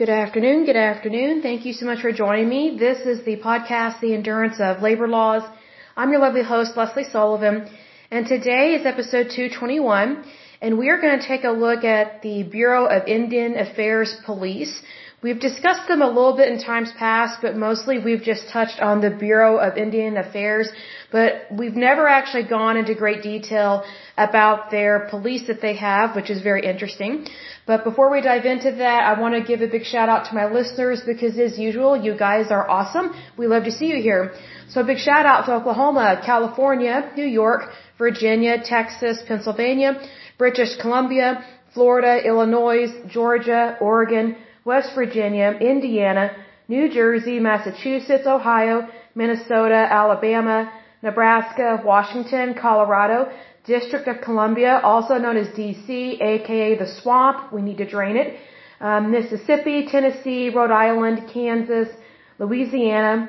Good 0.00 0.08
afternoon. 0.08 0.64
Good 0.64 0.76
afternoon. 0.76 1.42
Thank 1.42 1.66
you 1.66 1.74
so 1.74 1.84
much 1.84 2.00
for 2.00 2.10
joining 2.10 2.48
me. 2.48 2.78
This 2.78 3.00
is 3.04 3.22
the 3.26 3.36
podcast, 3.36 4.00
The 4.00 4.14
Endurance 4.14 4.58
of 4.58 4.80
Labor 4.80 5.06
Laws. 5.06 5.42
I'm 5.94 6.10
your 6.10 6.22
lovely 6.22 6.42
host, 6.42 6.74
Lesley 6.74 7.04
Sullivan, 7.04 7.68
and 8.10 8.26
today 8.26 8.76
is 8.76 8.86
episode 8.86 9.28
221, 9.28 10.24
and 10.62 10.78
we 10.78 10.88
are 10.88 10.98
going 11.02 11.20
to 11.20 11.26
take 11.26 11.44
a 11.44 11.50
look 11.50 11.84
at 11.84 12.22
the 12.22 12.44
Bureau 12.44 12.86
of 12.86 13.08
Indian 13.08 13.58
Affairs 13.58 14.16
Police. 14.24 14.72
We've 15.22 15.38
discussed 15.38 15.86
them 15.86 16.00
a 16.00 16.06
little 16.06 16.34
bit 16.34 16.48
in 16.48 16.58
times 16.58 16.90
past, 16.98 17.42
but 17.42 17.54
mostly 17.54 17.98
we've 17.98 18.22
just 18.22 18.48
touched 18.48 18.80
on 18.80 19.02
the 19.02 19.10
Bureau 19.10 19.58
of 19.58 19.76
Indian 19.76 20.16
Affairs, 20.16 20.70
but 21.12 21.46
we've 21.52 21.76
never 21.76 22.08
actually 22.08 22.44
gone 22.44 22.78
into 22.78 22.94
great 22.94 23.22
detail 23.22 23.84
about 24.16 24.70
their 24.70 25.08
police 25.10 25.46
that 25.48 25.60
they 25.60 25.76
have, 25.76 26.16
which 26.16 26.30
is 26.30 26.40
very 26.40 26.64
interesting. 26.64 27.26
But 27.66 27.84
before 27.84 28.08
we 28.10 28.22
dive 28.22 28.46
into 28.46 28.70
that, 28.84 29.00
I 29.10 29.20
want 29.20 29.34
to 29.34 29.42
give 29.42 29.60
a 29.60 29.68
big 29.68 29.84
shout 29.84 30.08
out 30.08 30.24
to 30.30 30.34
my 30.34 30.46
listeners 30.50 31.02
because 31.04 31.38
as 31.38 31.58
usual, 31.58 32.02
you 32.02 32.16
guys 32.16 32.50
are 32.50 32.66
awesome. 32.78 33.12
We 33.36 33.46
love 33.46 33.64
to 33.64 33.72
see 33.72 33.88
you 33.88 34.00
here. 34.00 34.32
So 34.70 34.80
a 34.80 34.84
big 34.84 34.98
shout 34.98 35.26
out 35.26 35.44
to 35.46 35.52
Oklahoma, 35.56 36.22
California, 36.24 37.12
New 37.14 37.26
York, 37.26 37.64
Virginia, 37.98 38.62
Texas, 38.64 39.20
Pennsylvania, 39.28 40.00
British 40.38 40.76
Columbia, 40.80 41.44
Florida, 41.74 42.26
Illinois, 42.26 42.86
Georgia, 43.06 43.76
Oregon, 43.82 44.36
West 44.64 44.94
Virginia, 44.94 45.52
Indiana, 45.60 46.36
New 46.68 46.88
Jersey, 46.88 47.38
Massachusetts, 47.40 48.26
Ohio, 48.26 48.88
Minnesota, 49.14 49.88
Alabama, 49.90 50.70
Nebraska, 51.02 51.82
Washington, 51.84 52.54
Colorado, 52.54 53.30
District 53.64 54.06
of 54.08 54.20
Columbia, 54.20 54.80
also 54.82 55.18
known 55.18 55.36
as 55.36 55.48
DC, 55.48 56.20
aka 56.20 56.78
the 56.78 56.86
swamp. 57.00 57.52
We 57.52 57.62
need 57.62 57.78
to 57.78 57.86
drain 57.86 58.16
it. 58.16 58.38
Um, 58.80 59.10
Mississippi, 59.10 59.86
Tennessee, 59.86 60.48
Rhode 60.48 60.70
Island, 60.70 61.28
Kansas, 61.32 61.88
Louisiana, 62.38 63.28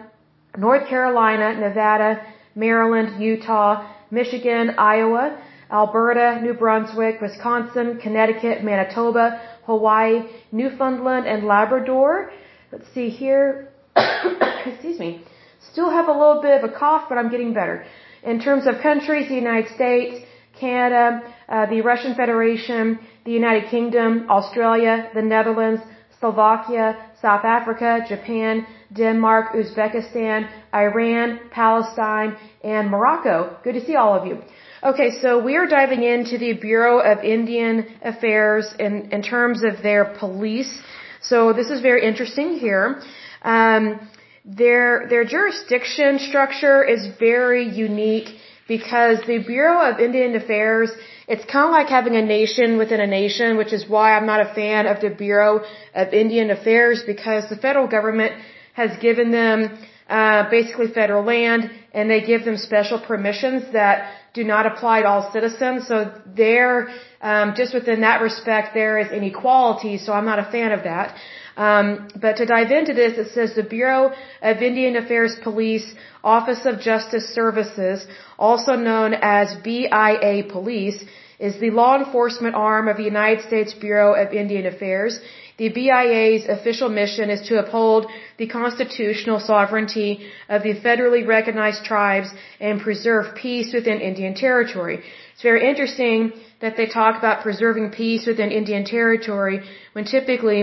North 0.58 0.88
Carolina, 0.88 1.60
Nevada, 1.60 2.26
Maryland, 2.56 3.22
Utah, 3.22 3.88
Michigan, 4.10 4.72
Iowa, 4.78 5.38
Alberta, 5.72 6.42
New 6.42 6.54
Brunswick, 6.54 7.22
Wisconsin, 7.22 8.00
Connecticut, 8.00 8.64
Manitoba, 8.64 9.42
Hawaii, 9.66 10.24
Newfoundland, 10.52 11.26
and 11.28 11.46
Labrador. 11.46 12.32
Let's 12.72 12.86
see 12.94 13.10
here. 13.10 13.70
Excuse 13.96 15.00
me. 15.00 15.24
Still 15.72 15.90
have 15.90 16.08
a 16.08 16.12
little 16.12 16.42
bit 16.42 16.64
of 16.64 16.70
a 16.70 16.74
cough, 16.74 17.08
but 17.10 17.18
I'm 17.18 17.30
getting 17.30 17.54
better. 17.54 17.86
In 18.24 18.40
terms 18.40 18.68
of 18.68 18.82
countries, 18.82 19.30
the 19.30 19.36
United 19.36 19.74
States, 19.74 20.26
Canada, 20.60 21.22
uh, 21.50 21.66
the 21.68 21.82
Russian 21.82 22.14
Federation, 22.16 23.00
the 23.26 23.32
United 23.32 23.70
Kingdom, 23.70 24.30
Australia, 24.30 25.10
the 25.14 25.22
Netherlands, 25.22 25.82
Slovakia, 26.20 26.98
South 27.22 27.46
Africa, 27.46 28.06
Japan, 28.08 28.66
Denmark, 28.94 29.54
Uzbekistan, 29.54 30.48
Iran, 30.74 31.40
Palestine, 31.52 32.36
and 32.64 32.90
Morocco. 32.90 33.58
Good 33.64 33.74
to 33.74 33.86
see 33.86 33.96
all 33.96 34.14
of 34.14 34.28
you. 34.28 34.42
Okay, 34.84 35.12
so 35.22 35.38
we 35.38 35.58
are 35.58 35.68
diving 35.68 36.02
into 36.02 36.40
the 36.40 36.54
Bureau 36.54 36.98
of 36.98 37.24
Indian 37.24 37.86
Affairs 38.02 38.74
in, 38.80 39.12
in 39.12 39.22
terms 39.22 39.64
of 39.64 39.84
their 39.84 40.06
police. 40.06 40.82
So 41.22 41.54
this 41.54 41.70
is 41.70 41.82
very 41.82 42.04
interesting 42.04 42.58
here. 42.58 43.00
Um, 43.44 44.00
their 44.44 45.06
their 45.08 45.24
jurisdiction 45.24 46.18
structure 46.18 46.84
is 46.84 47.06
very 47.20 47.70
unique 47.70 48.30
because 48.68 49.20
the 49.28 49.38
Bureau 49.38 49.88
of 49.88 50.00
Indian 50.00 50.36
Affairs 50.36 50.90
it's 51.28 51.46
kind 51.46 51.66
of 51.66 51.72
like 51.72 51.90
having 51.90 52.16
a 52.16 52.26
nation 52.26 52.80
within 52.80 53.00
a 53.02 53.06
nation, 53.06 53.58
which 53.58 53.74
is 53.74 53.88
why 53.88 54.18
I'm 54.18 54.26
not 54.26 54.42
a 54.42 54.52
fan 54.56 54.88
of 54.88 55.00
the 55.00 55.12
Bureau 55.12 55.64
of 55.94 56.12
Indian 56.12 56.50
Affairs 56.50 57.04
because 57.06 57.48
the 57.50 57.56
federal 57.56 57.88
government 57.88 58.34
has 58.74 58.98
given 58.98 59.30
them 59.30 59.78
uh, 60.12 60.50
basically 60.50 60.88
federal 60.88 61.24
land 61.24 61.72
and 61.94 62.10
they 62.10 62.22
give 62.32 62.44
them 62.44 62.58
special 62.58 63.00
permissions 63.00 63.64
that 63.74 63.96
do 64.34 64.44
not 64.44 64.66
apply 64.66 65.02
to 65.02 65.08
all 65.08 65.32
citizens. 65.32 65.88
So 65.88 65.98
there, 66.44 66.90
um, 67.22 67.54
just 67.56 67.74
within 67.74 68.02
that 68.02 68.22
respect, 68.22 68.74
there 68.74 68.98
is 69.04 69.12
inequality. 69.12 69.98
So 69.98 70.14
I'm 70.14 70.26
not 70.26 70.40
a 70.40 70.50
fan 70.56 70.72
of 70.72 70.84
that. 70.84 71.16
Um, 71.58 72.10
but 72.26 72.38
to 72.38 72.46
dive 72.46 72.72
into 72.72 72.94
this, 72.94 73.18
it 73.18 73.34
says 73.34 73.56
the 73.56 73.64
Bureau 73.64 74.14
of 74.42 74.62
Indian 74.70 74.96
Affairs 74.96 75.36
Police, 75.44 75.88
Office 76.24 76.66
of 76.66 76.80
Justice 76.80 77.28
Services, 77.40 78.06
also 78.40 78.76
known 78.76 79.14
as 79.14 79.56
BIA 79.64 80.46
Police, 80.50 81.04
is 81.40 81.60
the 81.60 81.72
law 81.72 81.98
enforcement 81.98 82.56
arm 82.56 82.88
of 82.88 82.98
the 82.98 83.04
United 83.04 83.46
States 83.48 83.74
Bureau 83.74 84.14
of 84.14 84.34
Indian 84.34 84.66
Affairs. 84.66 85.20
The 85.62 85.70
BIA's 85.70 86.46
official 86.50 86.90
mission 86.90 87.30
is 87.30 87.42
to 87.50 87.60
uphold 87.60 88.08
the 88.38 88.48
constitutional 88.48 89.40
sovereignty 89.40 90.12
of 90.50 90.64
the 90.64 90.74
federally 90.86 91.24
recognized 91.38 91.82
tribes 91.86 92.30
and 92.60 92.82
preserve 92.82 93.36
peace 93.36 93.70
within 93.72 94.00
Indian 94.02 94.34
Territory. 94.34 95.04
It's 95.34 95.44
very 95.44 95.64
interesting 95.72 96.34
that 96.62 96.78
they 96.78 96.88
talk 96.88 97.14
about 97.20 97.44
preserving 97.44 97.92
peace 97.92 98.26
within 98.26 98.50
Indian 98.50 98.86
Territory 98.86 99.62
when 99.94 100.06
typically 100.06 100.62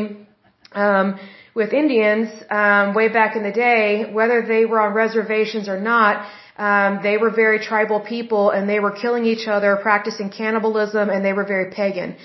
um, 0.73 1.07
with 1.55 1.73
Indians 1.73 2.29
um, 2.51 2.93
way 2.93 3.09
back 3.09 3.37
in 3.37 3.45
the 3.45 3.53
day, 3.53 4.13
whether 4.19 4.43
they 4.43 4.65
were 4.65 4.81
on 4.81 4.95
reservations 4.95 5.69
or 5.69 5.79
not, 5.81 6.27
um, 6.57 6.99
they 7.05 7.19
were 7.19 7.31
very 7.31 7.61
tribal 7.61 8.01
people 8.01 8.51
and 8.51 8.69
they 8.69 8.81
were 8.81 8.95
killing 9.05 9.25
each 9.27 9.47
other, 9.47 9.77
practicing 9.77 10.29
cannibalism, 10.29 11.09
and 11.09 11.25
they 11.25 11.33
were 11.33 11.45
very 11.45 11.71
pagan. 11.71 12.17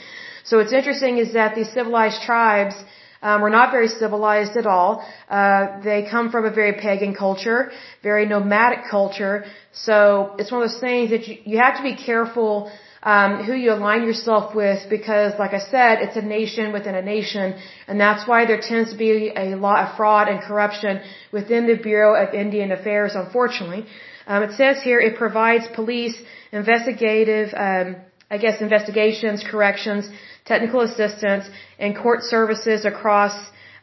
So 0.43 0.57
what's 0.57 0.73
interesting 0.73 1.17
is 1.17 1.33
that 1.33 1.55
these 1.55 1.71
civilized 1.71 2.21
tribes 2.21 2.75
um, 3.21 3.41
were 3.41 3.49
not 3.49 3.71
very 3.71 3.87
civilized 3.87 4.55
at 4.57 4.65
all. 4.65 4.91
Uh, 5.29 5.79
they 5.81 6.05
come 6.09 6.29
from 6.29 6.45
a 6.45 6.51
very 6.51 6.73
pagan 6.73 7.15
culture, 7.15 7.71
very 8.03 8.25
nomadic 8.25 8.81
culture. 8.89 9.45
So 9.71 10.35
it's 10.37 10.51
one 10.51 10.61
of 10.61 10.69
those 10.69 10.81
things 10.81 11.09
that 11.11 11.27
you, 11.27 11.37
you 11.45 11.57
have 11.57 11.77
to 11.77 11.83
be 11.83 11.95
careful 11.95 12.71
um, 13.03 13.43
who 13.43 13.53
you 13.53 13.71
align 13.73 14.03
yourself 14.03 14.55
with 14.55 14.89
because, 14.89 15.33
like 15.37 15.53
I 15.53 15.59
said, 15.59 15.99
it's 16.05 16.15
a 16.15 16.21
nation 16.21 16.71
within 16.71 16.95
a 16.95 17.01
nation, 17.01 17.55
and 17.87 17.99
that's 17.99 18.27
why 18.27 18.45
there 18.45 18.61
tends 18.61 18.91
to 18.91 18.97
be 18.97 19.31
a 19.35 19.55
lot 19.55 19.79
of 19.83 19.97
fraud 19.97 20.29
and 20.29 20.41
corruption 20.41 21.01
within 21.31 21.67
the 21.67 21.75
Bureau 21.75 22.11
of 22.21 22.33
Indian 22.33 22.71
Affairs, 22.71 23.15
unfortunately. 23.15 23.85
Um, 24.25 24.43
it 24.43 24.53
says 24.53 24.81
here 24.81 24.99
it 25.01 25.17
provides 25.17 25.67
police 25.75 26.15
investigative, 26.53 27.53
um, 27.53 27.97
I 28.31 28.37
guess, 28.37 28.61
investigations, 28.61 29.43
corrections, 29.43 30.09
technical 30.45 30.81
assistance, 30.81 31.45
and 31.79 31.95
court 31.95 32.21
services 32.23 32.85
across 32.85 33.33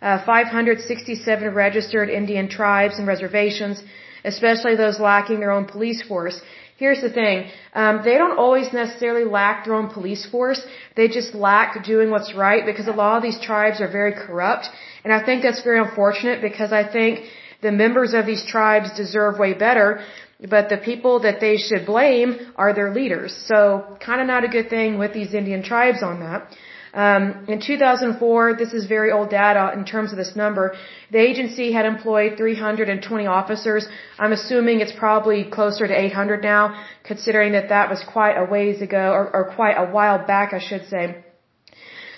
uh, 0.02 0.24
567 0.24 1.54
registered 1.54 2.08
Indian 2.08 2.48
tribes 2.48 2.98
and 2.98 3.06
reservations, 3.06 3.82
especially 4.24 4.76
those 4.76 4.98
lacking 4.98 5.40
their 5.40 5.50
own 5.50 5.66
police 5.66 6.02
force. 6.02 6.40
Here's 6.76 7.02
the 7.02 7.10
thing, 7.10 7.50
um, 7.74 8.00
they 8.04 8.16
don't 8.16 8.38
always 8.38 8.72
necessarily 8.72 9.24
lack 9.24 9.64
their 9.64 9.74
own 9.74 9.88
police 9.90 10.24
force. 10.24 10.62
They 10.96 11.08
just 11.08 11.34
lack 11.34 11.84
doing 11.84 12.10
what's 12.10 12.32
right 12.34 12.64
because 12.64 12.88
a 12.88 12.92
lot 13.02 13.18
of 13.18 13.22
these 13.22 13.38
tribes 13.38 13.82
are 13.82 13.90
very 14.00 14.14
corrupt, 14.14 14.70
and 15.04 15.12
I 15.12 15.22
think 15.26 15.42
that's 15.42 15.62
very 15.62 15.78
unfortunate 15.78 16.40
because 16.40 16.72
I 16.72 16.84
think 16.90 17.20
the 17.60 17.70
members 17.70 18.14
of 18.14 18.24
these 18.24 18.44
tribes 18.46 18.96
deserve 18.96 19.38
way 19.38 19.52
better 19.52 20.00
but 20.48 20.68
the 20.68 20.78
people 20.78 21.20
that 21.20 21.40
they 21.40 21.56
should 21.56 21.84
blame 21.86 22.38
are 22.56 22.72
their 22.72 22.92
leaders. 22.94 23.36
So 23.46 23.96
kind 24.00 24.20
of 24.20 24.26
not 24.26 24.44
a 24.44 24.48
good 24.48 24.70
thing 24.70 24.98
with 24.98 25.12
these 25.12 25.34
Indian 25.34 25.62
tribes 25.62 26.02
on 26.02 26.20
that. 26.20 26.48
Um, 26.92 27.44
in 27.46 27.60
2004, 27.60 28.54
this 28.54 28.72
is 28.72 28.86
very 28.86 29.12
old 29.12 29.30
data 29.30 29.72
in 29.74 29.84
terms 29.84 30.10
of 30.10 30.18
this 30.18 30.34
number, 30.34 30.74
the 31.12 31.18
agency 31.18 31.72
had 31.72 31.86
employed 31.86 32.36
320 32.36 33.26
officers. 33.26 33.86
I'm 34.18 34.32
assuming 34.32 34.80
it's 34.80 34.92
probably 34.92 35.44
closer 35.44 35.86
to 35.86 35.94
800 35.94 36.42
now, 36.42 36.84
considering 37.04 37.52
that 37.52 37.68
that 37.68 37.90
was 37.90 38.02
quite 38.02 38.36
a 38.36 38.44
ways 38.44 38.82
ago, 38.82 39.12
or, 39.12 39.30
or 39.32 39.52
quite 39.54 39.74
a 39.74 39.86
while 39.86 40.26
back, 40.26 40.52
I 40.52 40.58
should 40.58 40.86
say. 40.88 41.24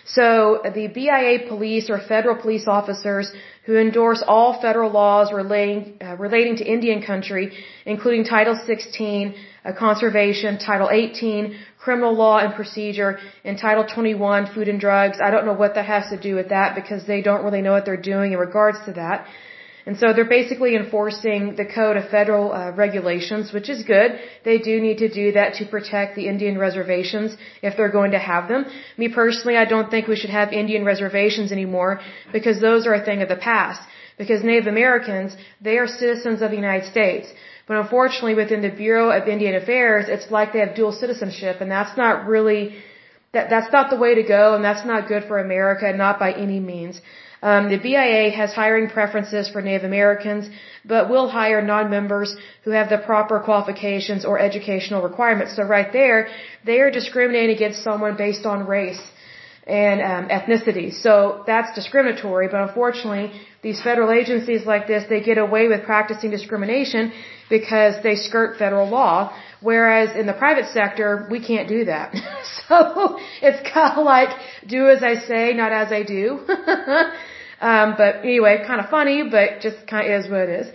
So 0.07 0.61
the 0.65 0.89
BIA 0.89 1.49
police 1.49 1.89
or 1.89 1.99
federal 1.99 2.37
police 2.37 2.67
officers 2.67 3.31
who 3.65 3.77
endorse 3.77 4.23
all 4.27 4.61
federal 4.61 4.91
laws 4.91 5.33
relating, 5.33 5.99
uh, 6.03 6.17
relating 6.17 6.57
to 6.57 6.65
Indian 6.65 7.03
country, 7.03 7.53
including 7.87 8.25
Title 8.25 8.59
16, 8.67 9.35
uh, 9.65 9.73
conservation, 9.79 10.59
Title 10.59 10.91
18, 10.91 11.57
criminal 11.79 12.15
law 12.15 12.39
and 12.39 12.55
procedure, 12.55 13.21
and 13.45 13.57
Title 13.57 13.85
21, 13.85 14.47
food 14.53 14.69
and 14.69 14.81
drugs. 14.81 15.19
I 15.25 15.31
don't 15.31 15.47
know 15.47 15.53
what 15.53 15.75
that 15.77 15.87
has 15.87 16.11
to 16.11 16.17
do 16.17 16.35
with 16.35 16.49
that 16.49 16.75
because 16.75 17.07
they 17.07 17.23
don't 17.23 17.45
really 17.45 17.63
know 17.63 17.73
what 17.73 17.85
they're 17.85 17.97
doing 18.15 18.33
in 18.33 18.39
regards 18.39 18.79
to 18.87 18.93
that. 18.95 19.29
And 19.87 19.99
so 19.99 20.13
they're 20.13 20.35
basically 20.41 20.77
enforcing 20.77 21.57
the 21.57 21.65
code 21.65 21.97
of 21.97 22.09
federal 22.09 22.53
uh, 22.53 22.71
regulations, 22.73 23.53
which 23.53 23.69
is 23.69 23.83
good. 23.83 24.11
They 24.45 24.59
do 24.59 24.81
need 24.81 24.99
to 24.99 25.09
do 25.09 25.33
that 25.33 25.55
to 25.55 25.65
protect 25.67 26.15
the 26.15 26.29
Indian 26.29 26.57
reservations 26.57 27.37
if 27.63 27.77
they're 27.77 27.97
going 28.01 28.13
to 28.13 28.19
have 28.19 28.49
them. 28.49 28.65
Me 28.97 29.09
personally, 29.09 29.57
I 29.57 29.65
don't 29.65 29.91
think 29.91 30.07
we 30.07 30.17
should 30.17 30.31
have 30.31 30.53
Indian 30.53 30.85
reservations 30.85 31.51
anymore 31.51 32.01
because 32.33 32.61
those 32.61 32.87
are 32.87 32.95
a 32.95 33.05
thing 33.05 33.23
of 33.23 33.29
the 33.29 33.43
past. 33.51 33.83
Because 34.19 34.45
Native 34.45 34.69
Americans, 34.69 35.37
they 35.61 35.79
are 35.79 35.89
citizens 35.89 36.43
of 36.43 36.51
the 36.51 36.57
United 36.57 36.87
States. 36.89 37.33
But 37.67 37.79
unfortunately, 37.79 38.35
within 38.35 38.63
the 38.63 38.71
Bureau 38.71 39.11
of 39.11 39.27
Indian 39.27 39.55
Affairs, 39.55 40.05
it's 40.09 40.31
like 40.31 40.53
they 40.53 40.61
have 40.61 40.75
dual 40.75 40.93
citizenship, 40.93 41.61
and 41.61 41.71
that's 41.71 41.97
not 41.97 42.27
really 42.27 42.77
that 43.33 43.49
that's 43.51 43.73
not 43.73 43.91
the 43.91 43.97
way 44.05 44.15
to 44.15 44.23
go, 44.23 44.55
and 44.55 44.65
that's 44.65 44.85
not 44.85 45.09
good 45.09 45.25
for 45.25 45.39
America, 45.39 45.93
not 45.93 46.19
by 46.19 46.33
any 46.33 46.61
means. 46.61 47.01
Um, 47.43 47.71
the 47.71 47.79
BIA 47.79 48.31
has 48.31 48.53
hiring 48.53 48.89
preferences 48.89 49.49
for 49.49 49.61
Native 49.61 49.85
Americans, 49.85 50.49
but 50.85 51.11
will 51.11 51.29
hire 51.29 51.61
non-members 51.61 52.37
who 52.65 52.71
have 52.71 52.89
the 52.89 52.99
proper 52.99 53.41
qualifications 53.41 54.25
or 54.25 54.39
educational 54.39 55.03
requirements. 55.03 55.57
So 55.57 55.65
right 55.65 55.93
there, 55.93 56.29
they 56.65 56.79
are 56.79 56.91
discriminating 56.91 57.57
against 57.57 57.83
someone 57.83 58.17
based 58.17 58.47
on 58.47 58.67
race 58.67 59.03
and 59.67 60.01
um, 60.03 60.29
ethnicity. 60.29 60.93
So 60.93 61.43
that's 61.47 61.75
discriminatory, 61.75 62.49
but 62.49 62.61
unfortunately, 62.69 63.33
these 63.63 63.81
federal 63.81 64.11
agencies 64.13 64.65
like 64.67 64.87
this, 64.87 65.05
they 65.09 65.21
get 65.21 65.39
away 65.39 65.67
with 65.69 65.85
practicing 65.85 66.31
discrimination 66.31 67.13
because 67.49 67.95
they 68.03 68.17
skirt 68.17 68.59
federal 68.59 68.89
law, 68.89 69.33
whereas 69.63 70.17
in 70.17 70.27
the 70.27 70.33
private 70.33 70.67
sector, 70.79 71.27
we 71.31 71.41
can't 71.41 71.69
do 71.69 71.85
that. 71.87 72.15
so 72.69 73.19
it's 73.41 73.61
kind 73.73 73.99
of 73.99 74.05
like 74.05 74.31
do 74.67 74.89
as 74.89 75.03
I 75.03 75.15
say, 75.31 75.53
not 75.55 75.73
as 75.73 75.93
I 75.93 76.03
do. 76.03 76.25
um, 77.61 77.95
but 77.97 78.17
anyway, 78.25 78.65
kind 78.67 78.81
of 78.81 78.91
funny, 78.91 79.29
but 79.31 79.61
just 79.61 79.87
kind 79.87 80.05
of 80.07 80.25
is 80.25 80.31
what 80.31 80.43
it 80.49 80.51
is. 80.63 80.69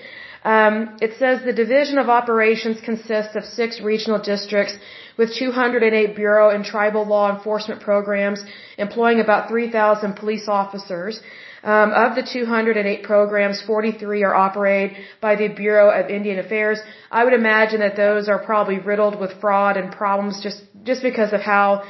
Um, 0.44 0.98
it 1.02 1.12
says 1.20 1.44
the 1.44 1.58
Division 1.64 1.98
of 1.98 2.08
Operations 2.10 2.80
consists 2.80 3.36
of 3.36 3.44
six 3.44 3.82
regional 3.82 4.20
districts 4.20 4.76
with 5.18 5.34
208 5.36 6.16
bureau 6.16 6.50
and 6.56 6.64
tribal 6.64 7.04
law 7.06 7.36
enforcement 7.36 7.82
programs 7.82 8.44
employing 8.78 9.20
about 9.20 9.50
3,000 9.50 10.14
police 10.14 10.48
officers. 10.48 11.20
Um, 11.64 11.92
of 11.92 12.16
the 12.16 12.24
208 12.24 13.04
programs, 13.04 13.62
43 13.62 14.24
are 14.24 14.36
operated 14.36 14.98
by 15.20 15.36
the 15.36 15.48
Bureau 15.48 15.90
of 15.90 16.10
Indian 16.10 16.40
Affairs. 16.40 16.80
I 17.12 17.24
would 17.24 17.34
imagine 17.34 17.80
that 17.80 17.96
those 17.96 18.30
are 18.30 18.40
probably 18.40 18.80
riddled 18.80 19.20
with 19.20 19.40
fraud 19.42 19.76
and 19.76 19.92
problems 19.92 20.42
just, 20.42 20.62
just 20.84 21.02
because 21.02 21.34
of 21.34 21.42
how 21.42 21.84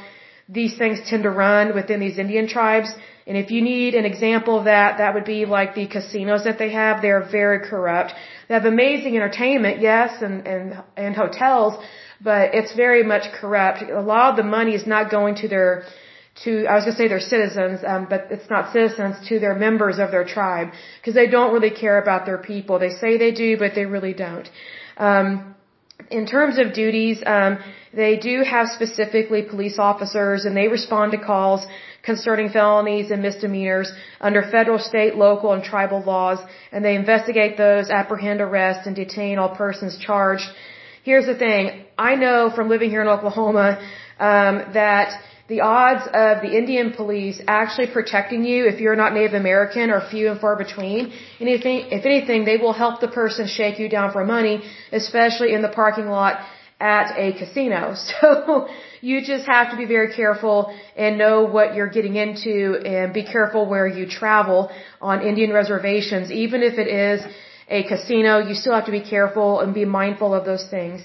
these 0.48 0.78
things 0.78 0.98
tend 1.08 1.24
to 1.24 1.30
run 1.30 1.74
within 1.74 2.00
these 2.00 2.18
Indian 2.18 2.48
tribes. 2.48 2.90
And 3.26 3.36
if 3.36 3.50
you 3.50 3.60
need 3.60 3.94
an 3.94 4.06
example 4.06 4.58
of 4.58 4.64
that, 4.64 4.96
that 4.98 5.12
would 5.14 5.26
be 5.26 5.44
like 5.44 5.74
the 5.74 5.86
casinos 5.86 6.44
that 6.44 6.58
they 6.58 6.70
have. 6.70 7.02
They're 7.02 7.28
very 7.30 7.68
corrupt. 7.68 8.14
They 8.48 8.54
have 8.54 8.64
amazing 8.64 9.16
entertainment, 9.16 9.82
yes, 9.82 10.22
and, 10.22 10.46
and, 10.46 10.82
and 10.96 11.14
hotels, 11.14 11.74
but 12.22 12.54
it's 12.54 12.74
very 12.74 13.02
much 13.02 13.30
corrupt. 13.38 13.82
A 13.82 14.00
lot 14.00 14.30
of 14.30 14.36
the 14.36 14.50
money 14.58 14.74
is 14.74 14.86
not 14.86 15.10
going 15.10 15.34
to 15.42 15.48
their, 15.48 15.84
to, 16.44 16.66
I 16.66 16.74
was 16.76 16.84
going 16.84 16.96
to 16.96 17.02
say 17.02 17.08
their 17.08 17.20
citizens, 17.20 17.80
um, 17.86 18.06
but 18.08 18.28
it's 18.30 18.48
not 18.48 18.72
citizens, 18.72 19.16
to 19.28 19.38
their 19.40 19.54
members 19.54 19.98
of 19.98 20.10
their 20.10 20.24
tribe, 20.24 20.68
because 21.00 21.14
they 21.14 21.26
don't 21.26 21.52
really 21.52 21.70
care 21.70 22.00
about 22.00 22.26
their 22.26 22.38
people. 22.38 22.78
They 22.78 22.90
say 22.90 23.18
they 23.18 23.32
do, 23.32 23.56
but 23.58 23.74
they 23.74 23.86
really 23.86 24.14
don't. 24.14 24.48
Um, 24.96 25.54
in 26.10 26.26
terms 26.26 26.58
of 26.58 26.72
duties, 26.72 27.22
um, 27.26 27.58
they 27.92 28.16
do 28.16 28.42
have 28.42 28.68
specifically 28.68 29.42
police 29.42 29.78
officers, 29.78 30.44
and 30.44 30.56
they 30.56 30.68
respond 30.68 31.12
to 31.12 31.18
calls 31.18 31.66
concerning 32.02 32.48
felonies 32.50 33.10
and 33.10 33.20
misdemeanors 33.20 33.92
under 34.20 34.42
federal, 34.42 34.78
state, 34.78 35.16
local, 35.16 35.52
and 35.52 35.62
tribal 35.62 36.00
laws, 36.02 36.38
and 36.72 36.84
they 36.84 36.94
investigate 36.94 37.56
those, 37.56 37.90
apprehend, 37.90 38.40
arrest, 38.40 38.86
and 38.86 38.94
detain 38.94 39.38
all 39.38 39.54
persons 39.56 39.98
charged. 39.98 40.48
Here's 41.02 41.26
the 41.26 41.34
thing: 41.34 41.84
I 41.98 42.14
know 42.14 42.50
from 42.54 42.68
living 42.68 42.90
here 42.90 43.02
in 43.02 43.08
Oklahoma 43.08 43.80
um, 44.18 44.54
that 44.74 45.20
the 45.48 45.62
odds 45.62 46.04
of 46.24 46.42
the 46.42 46.52
Indian 46.60 46.92
police 46.92 47.40
actually 47.48 47.86
protecting 47.86 48.44
you 48.44 48.66
if 48.66 48.80
you're 48.80 48.96
not 48.96 49.14
Native 49.14 49.32
American 49.32 49.90
are 49.90 50.02
few 50.10 50.30
and 50.30 50.38
far 50.38 50.56
between. 50.56 51.10
Anything, 51.40 51.88
if 51.90 52.04
anything, 52.04 52.44
they 52.44 52.58
will 52.58 52.74
help 52.74 53.00
the 53.00 53.08
person 53.08 53.46
shake 53.46 53.78
you 53.78 53.88
down 53.88 54.12
for 54.12 54.24
money, 54.24 54.62
especially 54.92 55.54
in 55.54 55.62
the 55.62 55.70
parking 55.70 56.08
lot 56.08 56.34
at 56.80 57.16
a 57.16 57.32
casino. 57.38 57.94
So 58.20 58.68
you 59.00 59.24
just 59.24 59.46
have 59.46 59.70
to 59.70 59.76
be 59.76 59.86
very 59.86 60.12
careful 60.14 60.74
and 60.96 61.18
know 61.18 61.44
what 61.44 61.74
you're 61.74 61.92
getting 61.98 62.16
into 62.16 62.76
and 62.84 63.14
be 63.14 63.24
careful 63.24 63.66
where 63.66 63.86
you 63.86 64.04
travel 64.08 64.70
on 65.00 65.22
Indian 65.22 65.52
reservations. 65.52 66.30
Even 66.30 66.62
if 66.62 66.78
it 66.78 66.88
is 66.88 67.24
a 67.68 67.84
casino, 67.84 68.38
you 68.38 68.54
still 68.54 68.74
have 68.74 68.86
to 68.86 68.96
be 69.00 69.04
careful 69.16 69.60
and 69.60 69.72
be 69.72 69.84
mindful 69.84 70.34
of 70.34 70.44
those 70.44 70.68
things. 70.68 71.00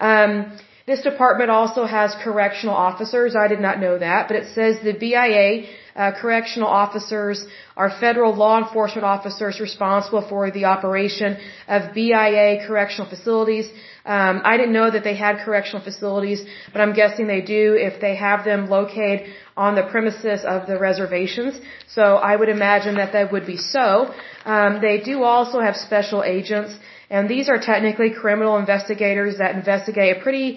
Um, 0.00 0.58
this 0.86 1.00
department 1.00 1.50
also 1.50 1.86
has 1.86 2.14
correctional 2.22 2.74
officers. 2.74 3.34
I 3.34 3.48
did 3.48 3.60
not 3.60 3.80
know 3.80 3.98
that, 3.98 4.28
but 4.28 4.36
it 4.36 4.54
says 4.54 4.76
the 4.84 4.92
BIA 4.92 5.64
uh, 5.96 6.12
correctional 6.20 6.68
officers 6.68 7.46
are 7.76 7.88
federal 7.88 8.34
law 8.34 8.58
enforcement 8.58 9.04
officers 9.04 9.60
responsible 9.60 10.20
for 10.28 10.50
the 10.50 10.64
operation 10.66 11.38
of 11.68 11.94
BIA 11.94 12.66
correctional 12.66 13.08
facilities. 13.08 13.66
Um, 14.04 14.42
I 14.44 14.58
didn't 14.58 14.74
know 14.74 14.90
that 14.90 15.04
they 15.04 15.14
had 15.14 15.38
correctional 15.44 15.82
facilities, 15.82 16.44
but 16.72 16.80
I'm 16.82 16.92
guessing 16.92 17.26
they 17.26 17.40
do 17.40 17.74
if 17.74 18.00
they 18.00 18.16
have 18.16 18.44
them 18.44 18.68
located 18.68 19.32
on 19.56 19.76
the 19.76 19.84
premises 19.84 20.44
of 20.44 20.66
the 20.66 20.78
reservations. 20.78 21.58
So 21.88 22.16
I 22.16 22.36
would 22.36 22.50
imagine 22.50 22.96
that 22.96 23.12
that 23.12 23.32
would 23.32 23.46
be 23.46 23.56
so. 23.56 24.12
Um, 24.44 24.80
they 24.82 25.00
do 25.00 25.22
also 25.22 25.60
have 25.60 25.76
special 25.76 26.22
agents 26.24 26.74
and 27.14 27.28
these 27.34 27.48
are 27.52 27.60
technically 27.72 28.10
criminal 28.22 28.54
investigators 28.64 29.34
that 29.42 29.54
investigate 29.60 30.16
a 30.16 30.20
pretty 30.24 30.48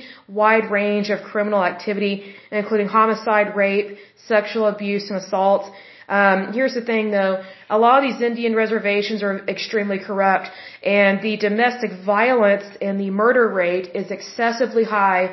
wide 0.42 0.66
range 0.80 1.08
of 1.16 1.20
criminal 1.32 1.62
activity, 1.72 2.16
including 2.62 2.88
homicide, 2.88 3.56
rape, 3.56 3.90
sexual 4.34 4.66
abuse, 4.76 5.06
and 5.12 5.18
assault. 5.24 5.64
Um, 6.10 6.38
here's 6.58 6.74
the 6.80 6.86
thing 6.92 7.12
though, 7.12 7.36
a 7.70 7.78
lot 7.78 7.96
of 8.00 8.04
these 8.08 8.22
Indian 8.32 8.56
reservations 8.64 9.22
are 9.22 9.36
extremely 9.56 10.00
corrupt, 10.08 10.48
and 10.84 11.22
the 11.28 11.36
domestic 11.48 11.92
violence 12.16 12.68
and 12.82 13.00
the 13.00 13.12
murder 13.24 13.48
rate 13.64 13.88
is 14.02 14.10
excessively 14.18 14.86
high 14.98 15.24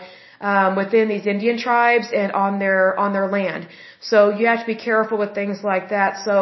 um, 0.43 0.77
within 0.77 1.09
these 1.09 1.27
Indian 1.35 1.57
tribes 1.67 2.09
and 2.23 2.33
on 2.33 2.59
their 2.59 2.83
on 3.05 3.11
their 3.17 3.29
land. 3.39 3.63
So 4.11 4.19
you 4.39 4.45
have 4.53 4.61
to 4.65 4.71
be 4.75 4.81
careful 4.91 5.17
with 5.23 5.33
things 5.41 5.59
like 5.73 5.89
that. 5.97 6.13
So 6.29 6.37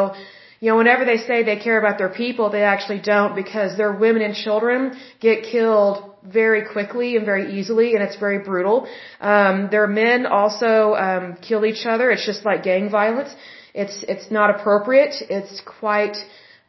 you 0.63 0.69
know, 0.69 0.77
whenever 0.77 1.03
they 1.03 1.17
say 1.17 1.37
they 1.43 1.57
care 1.67 1.77
about 1.83 1.97
their 2.01 2.13
people, 2.23 2.49
they 2.49 2.63
actually 2.73 3.01
don't 3.13 3.35
because 3.35 3.75
their 3.75 3.91
women 4.03 4.21
and 4.27 4.33
children 4.33 4.79
get 5.19 5.37
killed 5.53 5.97
very 6.39 6.63
quickly 6.73 7.17
and 7.17 7.25
very 7.25 7.45
easily, 7.57 7.87
and 7.95 8.01
it's 8.01 8.15
very 8.27 8.39
brutal. 8.49 8.87
Um, 9.19 9.67
their 9.75 9.87
men 9.87 10.25
also 10.25 10.71
um, 11.07 11.25
kill 11.47 11.65
each 11.71 11.85
other. 11.85 12.05
It's 12.11 12.25
just 12.25 12.45
like 12.45 12.63
gang 12.63 12.89
violence. 12.89 13.31
It's 13.73 13.97
it's 14.13 14.31
not 14.31 14.47
appropriate. 14.55 15.15
It's 15.37 15.59
quite 15.81 16.15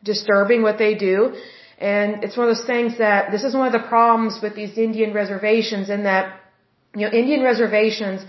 disturbing 0.02 0.62
what 0.62 0.76
they 0.84 0.94
do, 1.10 1.16
and 1.78 2.24
it's 2.24 2.36
one 2.36 2.48
of 2.48 2.56
those 2.56 2.66
things 2.66 2.98
that 2.98 3.30
this 3.30 3.44
is 3.44 3.54
one 3.54 3.68
of 3.72 3.74
the 3.80 3.86
problems 3.94 4.40
with 4.42 4.56
these 4.56 4.76
Indian 4.76 5.12
reservations 5.22 5.88
in 5.88 6.02
that 6.10 6.40
you 6.96 7.02
know 7.06 7.12
Indian 7.22 7.42
reservations 7.44 8.26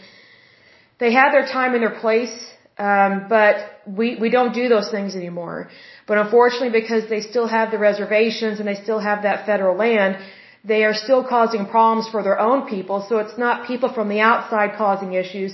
they 1.00 1.12
have 1.14 1.32
their 1.32 1.48
time 1.58 1.74
and 1.74 1.82
their 1.82 2.00
place 2.06 2.36
um, 2.78 3.28
but 3.30 3.56
we 3.86 4.16
we 4.16 4.30
don't 4.30 4.54
do 4.54 4.68
those 4.68 4.90
things 4.92 5.16
anymore. 5.16 5.70
But 6.08 6.18
unfortunately, 6.18 6.74
because 6.82 7.10
they 7.10 7.22
still 7.22 7.48
have 7.48 7.72
the 7.72 7.78
reservations 7.78 8.60
and 8.60 8.68
they 8.68 8.76
still 8.76 9.00
have 9.00 9.24
that 9.24 9.46
federal 9.46 9.76
land, 9.76 10.18
they 10.64 10.84
are 10.84 10.94
still 10.94 11.24
causing 11.24 11.66
problems 11.66 12.08
for 12.10 12.22
their 12.22 12.40
own 12.40 12.68
people. 12.68 13.06
So 13.08 13.20
it's 13.20 13.38
not 13.38 13.68
people 13.68 13.94
from 13.94 14.10
the 14.10 14.20
outside 14.20 14.78
causing 14.78 15.14
issues. 15.14 15.54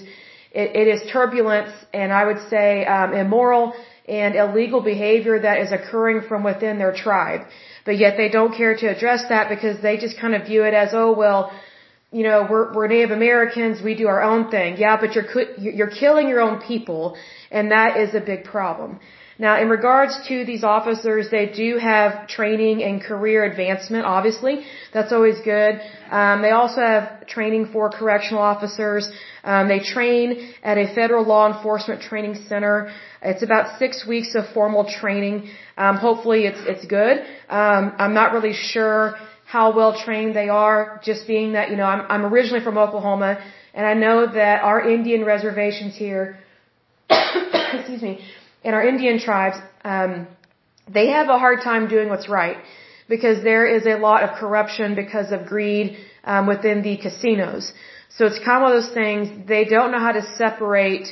it, 0.51 0.75
it 0.81 0.88
is 0.93 1.10
turbulence 1.12 1.72
and 1.93 2.12
I 2.12 2.25
would 2.25 2.41
say 2.50 2.86
um, 2.86 3.13
immoral 3.13 3.74
and 4.07 4.36
illegal 4.36 4.81
behavior 4.81 5.39
that 5.39 5.60
is 5.60 5.72
occurring 5.72 6.22
from 6.27 6.43
within 6.43 6.77
their 6.77 6.93
tribe. 6.93 7.41
But 7.86 7.98
yet 7.98 8.17
they 8.17 8.29
don't 8.29 8.55
care 8.55 8.75
to 8.75 8.88
address 8.88 9.27
that 9.29 9.50
because 9.50 9.81
they 9.81 9.98
just 9.98 10.19
kind 10.19 10.36
of 10.36 10.45
view 10.45 10.63
it 10.63 10.74
as, 10.74 10.89
oh 10.93 11.12
well, 11.13 11.51
you 12.12 12.24
know, 12.24 12.46
we're, 12.50 12.74
we're 12.74 12.88
Native 12.88 13.12
Americans, 13.12 13.82
we 13.82 13.96
do 13.96 14.08
our 14.08 14.22
own 14.22 14.51
thing. 14.51 14.75
Yeah, 14.77 14.98
but 15.00 15.15
you're, 15.15 15.27
you're 15.58 15.89
killing 15.89 16.27
your 16.27 16.41
own 16.41 16.62
people, 16.62 17.15
and 17.50 17.72
that 17.72 17.98
is 17.98 18.13
a 18.13 18.20
big 18.20 18.44
problem. 18.44 19.00
Now, 19.39 19.60
in 19.60 19.70
regards 19.70 20.13
to 20.27 20.46
these 20.46 20.63
officers, 20.63 21.32
they 21.32 21.48
do 21.48 21.77
have 21.77 22.27
training 22.27 22.84
and 22.84 23.01
career 23.01 23.44
advancement, 23.44 24.06
obviously. 24.06 24.65
That's 24.94 25.12
always 25.12 25.39
good. 25.39 25.82
Um, 26.12 26.44
they 26.44 26.51
also 26.51 26.82
have 26.82 27.25
training 27.25 27.70
for 27.74 27.89
correctional 27.89 28.44
officers. 28.44 29.10
Um, 29.44 29.68
they 29.68 29.80
train 29.80 30.53
at 30.62 30.77
a 30.77 30.94
federal 30.94 31.25
law 31.25 31.51
enforcement 31.51 32.01
training 32.01 32.36
center. 32.50 32.91
It's 33.24 33.41
about 33.41 33.80
six 33.80 34.06
weeks 34.06 34.36
of 34.36 34.44
formal 34.53 34.84
training. 34.86 35.50
Um, 35.75 35.96
hopefully 35.96 36.46
it's, 36.46 36.62
it's 36.68 36.86
good. 36.86 37.22
Um, 37.50 37.94
I'm 37.98 38.13
not 38.13 38.34
really 38.34 38.53
sure 38.53 39.15
how 39.51 39.65
well 39.77 39.93
trained 40.05 40.34
they 40.41 40.50
are, 40.65 41.01
just 41.03 41.22
being 41.27 41.48
that, 41.58 41.65
you 41.72 41.77
know, 41.79 41.89
I'm, 41.93 42.03
I'm 42.13 42.25
originally 42.31 42.63
from 42.67 42.77
Oklahoma, 42.77 43.31
and 43.74 43.86
I 43.86 43.96
know 44.03 44.17
that 44.41 44.58
our 44.70 44.79
Indian 44.96 45.25
reservations 45.25 45.93
here, 46.03 46.25
excuse 47.10 48.01
me, 48.10 48.13
and 48.63 48.74
our 48.77 48.86
Indian 48.93 49.20
tribes, 49.20 49.58
um, 49.84 50.12
they 50.98 51.08
have 51.17 51.27
a 51.27 51.38
hard 51.38 51.60
time 51.70 51.89
doing 51.96 52.08
what's 52.13 52.29
right 52.29 52.58
because 53.10 53.43
there 53.43 53.65
is 53.75 53.86
a 53.86 53.98
lot 54.10 54.24
of 54.24 54.29
corruption 54.41 54.96
because 55.03 55.34
of 55.36 55.39
greed 55.53 55.98
um, 56.24 56.48
within 56.48 56.77
the 56.88 56.96
casinos. 57.05 57.74
So 58.15 58.25
it's 58.27 58.39
kind 58.46 58.58
of 58.60 58.62
one 58.67 58.72
of 58.72 58.77
those 58.81 58.93
things, 59.01 59.24
they 59.53 59.65
don't 59.65 59.91
know 59.91 60.03
how 60.08 60.13
to 60.20 60.24
separate 60.43 61.08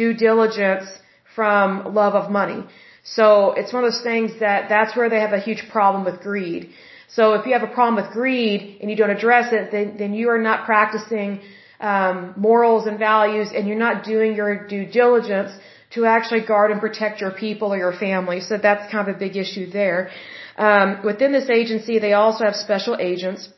due 0.00 0.14
diligence 0.14 0.88
from 1.36 1.94
love 2.00 2.14
of 2.14 2.28
money. 2.40 2.60
So 3.04 3.52
it's 3.52 3.72
one 3.72 3.84
of 3.84 3.92
those 3.92 4.02
things 4.02 4.40
that 4.40 4.68
that's 4.68 4.96
where 4.96 5.08
they 5.08 5.20
have 5.26 5.34
a 5.40 5.44
huge 5.48 5.62
problem 5.70 6.04
with 6.04 6.18
greed. 6.28 6.70
So 7.16 7.34
if 7.34 7.46
you 7.46 7.52
have 7.52 7.62
a 7.70 7.74
problem 7.78 7.96
with 8.00 8.12
greed 8.12 8.78
and 8.80 8.90
you 8.90 8.96
don't 8.96 9.14
address 9.18 9.52
it, 9.52 9.70
then, 9.70 9.96
then 9.98 10.14
you 10.14 10.30
are 10.30 10.42
not 10.50 10.64
practicing 10.64 11.40
um, 11.80 12.34
morals 12.36 12.86
and 12.86 12.98
values, 12.98 13.48
and 13.54 13.68
you're 13.68 13.84
not 13.88 14.04
doing 14.04 14.34
your 14.34 14.66
due 14.66 14.86
diligence 14.86 15.52
to 15.94 16.06
actually 16.06 16.42
guard 16.52 16.70
and 16.72 16.80
protect 16.80 17.20
your 17.20 17.30
people 17.30 17.72
or 17.72 17.78
your 17.78 17.92
family. 17.92 18.40
So 18.40 18.56
that's 18.58 18.90
kind 18.90 19.08
of 19.08 19.14
a 19.14 19.18
big 19.18 19.36
issue 19.36 19.66
there. 19.70 20.10
Um, 20.56 21.00
within 21.04 21.32
this 21.32 21.48
agency, 21.50 21.98
they 21.98 22.14
also 22.14 22.44
have 22.44 22.56
special 22.56 22.96
agents. 23.00 23.48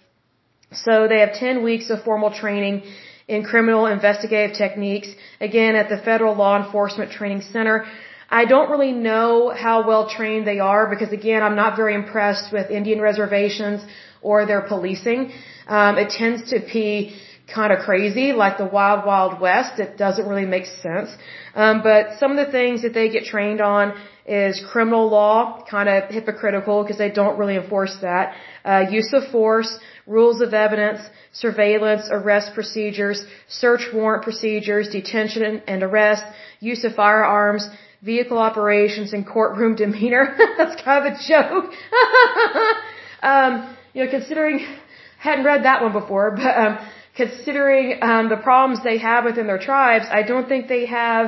So 0.73 1.07
they 1.09 1.21
have 1.21 1.35
10 1.35 1.63
weeks 1.63 1.89
of 1.91 2.03
formal 2.03 2.31
training 2.31 2.83
in 3.29 3.43
criminal 3.43 3.87
investigative 3.87 4.57
techniques, 4.57 5.09
again 5.41 5.75
at 5.75 5.89
the 5.89 5.99
Federal 5.99 6.35
Law 6.35 6.57
Enforcement 6.63 7.11
Training 7.11 7.43
Center. 7.43 7.87
I 8.29 8.45
don't 8.45 8.71
really 8.71 8.93
know 8.93 9.51
how 9.51 9.87
well 9.87 10.09
trained 10.09 10.47
they 10.47 10.59
are 10.59 10.89
because 10.89 11.13
again, 11.13 11.43
I'm 11.43 11.57
not 11.57 11.77
very 11.77 11.95
impressed 11.95 12.53
with 12.53 12.71
Indian 12.71 13.01
reservations 13.01 13.81
or 14.21 14.47
their 14.47 14.63
policing. 14.63 15.33
Um, 15.69 15.99
it 15.99 16.11
tends 16.11 16.51
to 16.51 16.61
be 16.61 17.17
kind 17.55 17.73
of 17.73 17.79
crazy, 17.81 18.33
like 18.33 18.59
the 18.59 18.67
wild, 18.67 19.07
wild 19.07 19.41
west. 19.41 19.79
It 19.79 19.97
doesn't 19.97 20.27
really 20.27 20.47
make 20.47 20.67
sense. 20.67 21.11
Um, 21.55 21.83
but 21.83 22.19
some 22.19 22.37
of 22.37 22.45
the 22.45 22.51
things 22.51 22.83
that 22.83 22.93
they 22.93 23.09
get 23.09 23.25
trained 23.25 23.61
on 23.61 23.95
is 24.27 24.61
criminal 24.73 25.09
law, 25.09 25.65
kind 25.71 25.89
of 25.89 26.11
hypocritical 26.11 26.83
because 26.83 26.99
they 26.99 27.11
don't 27.11 27.39
really 27.39 27.57
enforce 27.57 27.97
that. 28.03 28.35
Uh, 28.65 28.85
use 28.91 29.13
of 29.13 29.29
force, 29.31 29.79
rules 30.07 30.41
of 30.41 30.53
evidence, 30.53 31.01
surveillance, 31.33 32.09
arrest 32.11 32.53
procedures, 32.55 33.25
search 33.49 33.87
warrant 33.95 34.25
procedures, 34.25 34.89
detention 34.89 35.63
and 35.69 35.83
arrest, 35.85 36.25
use 36.59 36.83
of 36.85 36.95
firearms, 36.95 37.69
vehicle 38.07 38.39
operations, 38.39 39.13
and 39.13 39.27
courtroom 39.27 39.75
demeanor. 39.85 40.25
That's 40.57 40.81
kind 40.83 41.07
of 41.07 41.13
a 41.13 41.17
joke. 41.33 41.67
um, 43.23 43.77
you 43.93 44.05
know, 44.05 44.11
considering, 44.11 44.67
hadn't 45.19 45.45
read 45.45 45.65
that 45.65 45.83
one 45.83 45.93
before, 45.93 46.31
but 46.31 46.53
um, 46.65 46.79
considering 47.17 47.99
um, 48.03 48.29
the 48.29 48.37
problems 48.37 48.83
they 48.85 48.99
have 48.99 49.25
within 49.25 49.47
their 49.47 49.59
tribes, 49.59 50.07
I 50.11 50.23
don't 50.23 50.49
think 50.49 50.69
they 50.69 50.87
have 50.87 51.27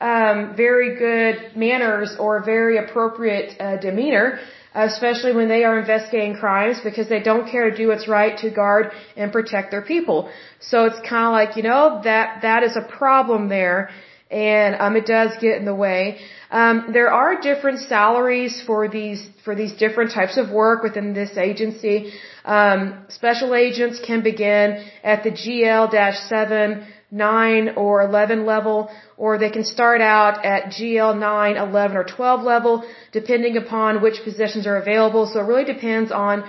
um, 0.00 0.54
very 0.56 0.96
good 0.96 1.56
manners 1.56 2.16
or 2.18 2.42
very 2.44 2.76
appropriate 2.78 3.48
uh, 3.60 3.76
demeanor, 3.76 4.38
especially 4.74 5.32
when 5.34 5.48
they 5.48 5.64
are 5.64 5.78
investigating 5.78 6.34
crimes 6.36 6.76
because 6.84 7.08
they 7.08 7.20
don't 7.20 7.50
care 7.50 7.70
to 7.70 7.76
do 7.76 7.88
what's 7.88 8.08
right 8.08 8.38
to 8.38 8.50
guard 8.50 8.92
and 9.16 9.32
protect 9.32 9.70
their 9.70 9.82
people. 9.82 10.30
So 10.60 10.84
it's 10.84 11.00
kind 11.08 11.26
of 11.26 11.32
like 11.32 11.56
you 11.56 11.64
know 11.64 12.00
that 12.04 12.42
that 12.42 12.62
is 12.62 12.76
a 12.76 12.84
problem 12.98 13.48
there, 13.48 13.90
and 14.30 14.76
um, 14.80 14.96
it 14.96 15.06
does 15.06 15.32
get 15.40 15.56
in 15.56 15.64
the 15.64 15.74
way. 15.74 16.20
Um, 16.50 16.90
there 16.92 17.10
are 17.10 17.40
different 17.40 17.80
salaries 17.80 18.62
for 18.66 18.88
these 18.88 19.26
for 19.44 19.54
these 19.54 19.72
different 19.74 20.12
types 20.12 20.36
of 20.36 20.50
work 20.50 20.82
within 20.82 21.12
this 21.14 21.36
agency. 21.36 22.12
Um, 22.44 23.06
special 23.08 23.54
agents 23.54 24.00
can 24.00 24.22
begin 24.22 24.84
at 25.02 25.24
the 25.24 25.30
GL-7 25.30 26.86
9 27.10 27.70
or 27.76 28.02
11 28.02 28.44
level, 28.44 28.90
or 29.16 29.38
they 29.38 29.50
can 29.50 29.64
start 29.64 30.00
out 30.00 30.44
at 30.44 30.64
GL 30.66 31.18
9, 31.18 31.56
11, 31.56 31.96
or 31.96 32.04
12 32.04 32.42
level, 32.42 32.84
depending 33.12 33.56
upon 33.56 34.02
which 34.02 34.22
positions 34.24 34.66
are 34.66 34.76
available. 34.76 35.26
So 35.26 35.40
it 35.40 35.44
really 35.44 35.64
depends 35.64 36.12
on 36.12 36.44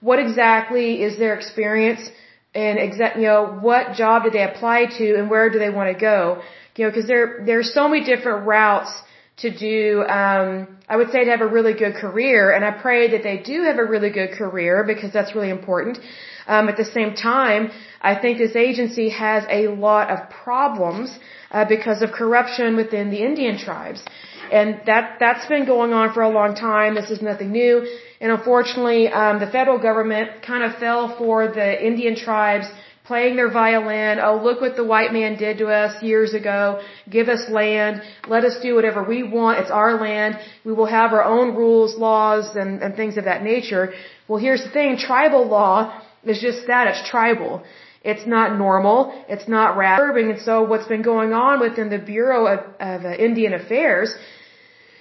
what 0.00 0.18
exactly 0.18 1.02
is 1.02 1.18
their 1.18 1.34
experience 1.34 2.10
and 2.54 2.78
exact, 2.78 3.16
you 3.16 3.22
know, 3.22 3.58
what 3.60 3.94
job 3.94 4.24
did 4.24 4.34
they 4.34 4.42
apply 4.42 4.86
to 4.98 5.14
and 5.18 5.30
where 5.30 5.48
do 5.48 5.58
they 5.58 5.70
want 5.70 5.90
to 5.92 5.98
go. 5.98 6.42
You 6.76 6.84
know, 6.84 6.90
because 6.90 7.06
there, 7.06 7.42
there 7.46 7.58
are 7.58 7.70
so 7.80 7.88
many 7.88 8.04
different 8.04 8.46
routes 8.46 8.90
to 9.38 9.50
do, 9.50 10.02
um, 10.20 10.78
I 10.88 10.96
would 10.96 11.10
say 11.10 11.24
to 11.24 11.30
have 11.30 11.40
a 11.40 11.46
really 11.46 11.74
good 11.74 11.94
career, 11.94 12.52
and 12.54 12.64
I 12.64 12.70
pray 12.70 13.10
that 13.12 13.22
they 13.22 13.38
do 13.38 13.62
have 13.62 13.78
a 13.78 13.84
really 13.84 14.10
good 14.10 14.32
career 14.32 14.84
because 14.86 15.12
that's 15.12 15.34
really 15.34 15.50
important. 15.50 15.98
Um, 16.46 16.68
at 16.68 16.76
the 16.76 16.84
same 16.84 17.14
time, 17.14 17.70
I 18.00 18.14
think 18.20 18.38
this 18.38 18.56
agency 18.56 19.08
has 19.10 19.44
a 19.48 19.68
lot 19.68 20.10
of 20.10 20.18
problems 20.30 21.18
uh, 21.50 21.64
because 21.64 22.02
of 22.02 22.12
corruption 22.12 22.76
within 22.76 23.10
the 23.10 23.22
Indian 23.30 23.58
tribes. 23.58 24.02
And 24.50 24.80
that, 24.86 25.16
that's 25.18 25.46
been 25.46 25.66
going 25.66 25.92
on 25.92 26.12
for 26.12 26.22
a 26.22 26.28
long 26.28 26.54
time. 26.54 26.94
This 26.94 27.10
is 27.10 27.22
nothing 27.22 27.52
new. 27.52 27.86
And 28.20 28.32
unfortunately, 28.32 29.08
um, 29.08 29.40
the 29.40 29.46
federal 29.46 29.78
government 29.78 30.42
kind 30.42 30.62
of 30.62 30.78
fell 30.78 31.16
for 31.16 31.48
the 31.48 31.86
Indian 31.90 32.16
tribes 32.16 32.66
playing 33.04 33.36
their 33.36 33.50
violin. 33.50 34.18
Oh, 34.20 34.40
look 34.42 34.60
what 34.60 34.76
the 34.76 34.84
white 34.84 35.12
man 35.12 35.36
did 35.36 35.58
to 35.58 35.66
us 35.68 36.02
years 36.02 36.34
ago. 36.34 36.80
Give 37.10 37.28
us 37.28 37.48
land. 37.50 38.02
Let 38.28 38.44
us 38.44 38.56
do 38.62 38.74
whatever 38.74 39.02
we 39.02 39.22
want. 39.22 39.58
It's 39.58 39.70
our 39.70 40.00
land. 40.00 40.38
We 40.64 40.72
will 40.72 40.86
have 40.86 41.12
our 41.12 41.24
own 41.24 41.56
rules, 41.56 41.96
laws, 41.96 42.54
and, 42.54 42.82
and 42.82 42.94
things 42.94 43.16
of 43.16 43.24
that 43.24 43.42
nature. 43.42 43.92
Well, 44.28 44.38
here's 44.38 44.62
the 44.62 44.70
thing. 44.70 44.98
Tribal 44.98 45.46
law 45.46 46.00
is 46.24 46.40
just 46.40 46.66
that. 46.68 46.86
It's 46.86 47.08
tribal. 47.08 47.62
It's 48.04 48.26
not 48.26 48.58
normal. 48.58 49.24
It's 49.28 49.48
not 49.48 49.76
urban. 49.76 50.30
And 50.30 50.40
so 50.40 50.62
what's 50.62 50.88
been 50.88 51.02
going 51.02 51.32
on 51.32 51.60
within 51.60 51.88
the 51.90 51.98
Bureau 51.98 52.46
of, 52.46 52.60
of 52.80 53.04
uh, 53.04 53.14
Indian 53.14 53.52
Affairs 53.54 54.14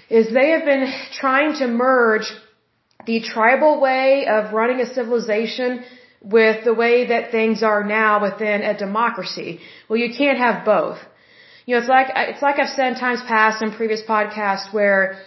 is 0.10 0.34
they 0.34 0.50
have 0.50 0.65
been 0.65 0.91
trying 1.13 1.53
to 1.60 1.67
merge 1.67 2.31
the 3.05 3.22
tribal 3.22 3.79
way 3.79 4.27
of 4.27 4.53
running 4.53 4.79
a 4.81 4.86
civilization 4.93 5.84
with 6.21 6.63
the 6.63 6.73
way 6.73 7.07
that 7.07 7.31
things 7.31 7.63
are 7.63 7.83
now 7.83 8.21
within 8.21 8.61
a 8.61 8.77
democracy. 8.77 9.59
Well, 9.89 9.97
you 9.97 10.13
can't 10.15 10.37
have 10.37 10.63
both. 10.65 10.99
You 11.65 11.75
know, 11.75 11.81
it's 11.81 11.89
like, 11.89 12.07
it's 12.15 12.41
like 12.41 12.59
I've 12.59 12.69
said 12.69 12.97
times 12.97 13.21
past 13.27 13.61
in 13.61 13.71
previous 13.71 14.01
podcasts 14.03 14.71
where, 14.73 15.19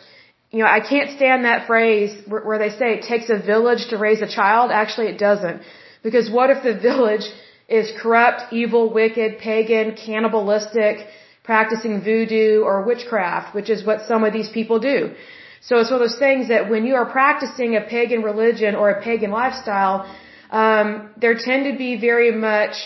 you 0.50 0.60
know, 0.60 0.66
I 0.66 0.80
can't 0.80 1.10
stand 1.16 1.44
that 1.44 1.66
phrase 1.66 2.16
where, 2.26 2.42
where 2.42 2.58
they 2.58 2.70
say 2.70 2.94
it 2.94 3.02
takes 3.02 3.28
a 3.28 3.38
village 3.38 3.88
to 3.90 3.98
raise 3.98 4.22
a 4.22 4.28
child. 4.28 4.70
Actually, 4.70 5.08
it 5.08 5.18
doesn't. 5.18 5.62
Because 6.02 6.30
what 6.30 6.50
if 6.50 6.62
the 6.62 6.74
village 6.88 7.26
is 7.68 7.92
corrupt, 8.00 8.52
evil, 8.52 8.92
wicked, 8.92 9.38
pagan, 9.38 9.96
cannibalistic, 9.96 11.06
practicing 11.42 12.02
voodoo 12.02 12.62
or 12.62 12.82
witchcraft, 12.82 13.54
which 13.54 13.70
is 13.70 13.84
what 13.84 14.02
some 14.06 14.24
of 14.24 14.32
these 14.32 14.48
people 14.48 14.78
do. 14.78 15.14
So 15.60 15.78
it's 15.78 15.90
one 15.90 16.02
of 16.02 16.08
those 16.08 16.18
things 16.18 16.48
that 16.48 16.68
when 16.68 16.84
you 16.84 16.94
are 16.94 17.06
practicing 17.06 17.74
a 17.76 17.80
pagan 17.80 18.22
religion 18.22 18.74
or 18.74 18.90
a 18.90 19.02
pagan 19.02 19.30
lifestyle, 19.30 19.96
um, 20.60 20.86
there 21.22 21.34
tend 21.48 21.62
to 21.70 21.74
be 21.84 21.90
very 22.10 22.32
much 22.48 22.76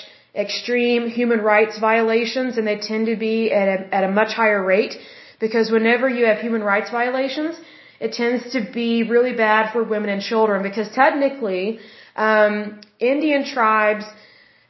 extreme 0.44 1.02
human 1.20 1.40
rights 1.54 1.78
violations, 1.90 2.58
and 2.58 2.66
they 2.70 2.78
tend 2.90 3.06
to 3.12 3.16
be 3.28 3.36
at 3.60 3.68
a, 3.74 3.78
at 3.98 4.04
a 4.10 4.12
much 4.20 4.32
higher 4.42 4.62
rate 4.74 4.94
because 5.44 5.66
whenever 5.76 6.06
you 6.18 6.24
have 6.30 6.38
human 6.48 6.62
rights 6.72 6.90
violations, 7.00 7.54
it 8.06 8.12
tends 8.20 8.42
to 8.54 8.60
be 8.80 8.90
really 9.14 9.34
bad 9.46 9.72
for 9.72 9.82
women 9.94 10.08
and 10.14 10.22
children 10.32 10.62
because 10.68 10.88
technically, 11.04 11.64
um, 12.28 12.80
Indian 13.12 13.44
tribes 13.44 14.06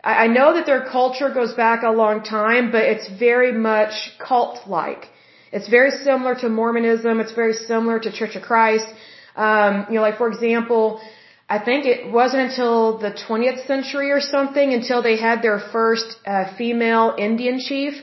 I 0.03 0.29
know 0.29 0.55
that 0.55 0.65
their 0.65 0.85
culture 0.85 1.29
goes 1.29 1.55
back 1.55 1.83
a 1.83 1.91
long 1.91 2.23
time, 2.23 2.71
but 2.71 2.83
it's 2.83 3.09
very 3.09 3.53
much 3.53 3.95
cult-like. 4.19 5.09
It's 5.51 5.69
very 5.69 5.91
similar 5.91 6.35
to 6.37 6.49
Mormonism. 6.49 7.21
It's 7.21 7.33
very 7.33 7.53
similar 7.53 7.99
to 7.99 8.13
Church 8.13 8.37
of 8.37 8.43
Christ. 8.43 8.87
Um, 9.35 9.87
you 9.89 9.97
know, 9.97 10.03
like 10.03 10.17
for 10.17 10.29
example, 10.29 11.01
I 11.49 11.59
think 11.59 11.87
it 11.87 12.13
wasn't 12.13 12.51
until 12.51 12.99
the 12.99 13.11
20th 13.11 13.67
century 13.67 14.11
or 14.11 14.21
something 14.21 14.75
until 14.75 15.03
they 15.03 15.17
had 15.17 15.41
their 15.41 15.59
first 15.59 16.17
uh, 16.27 16.55
female 16.57 17.15
Indian 17.17 17.59
chief. 17.59 17.95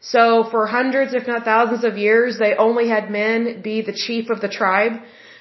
So 0.00 0.44
for 0.50 0.66
hundreds, 0.66 1.12
if 1.12 1.26
not 1.26 1.44
thousands 1.44 1.84
of 1.84 1.98
years, 1.98 2.38
they 2.38 2.54
only 2.54 2.88
had 2.88 3.10
men 3.10 3.60
be 3.62 3.82
the 3.82 3.92
chief 3.92 4.30
of 4.30 4.40
the 4.40 4.48
tribe. 4.48 4.94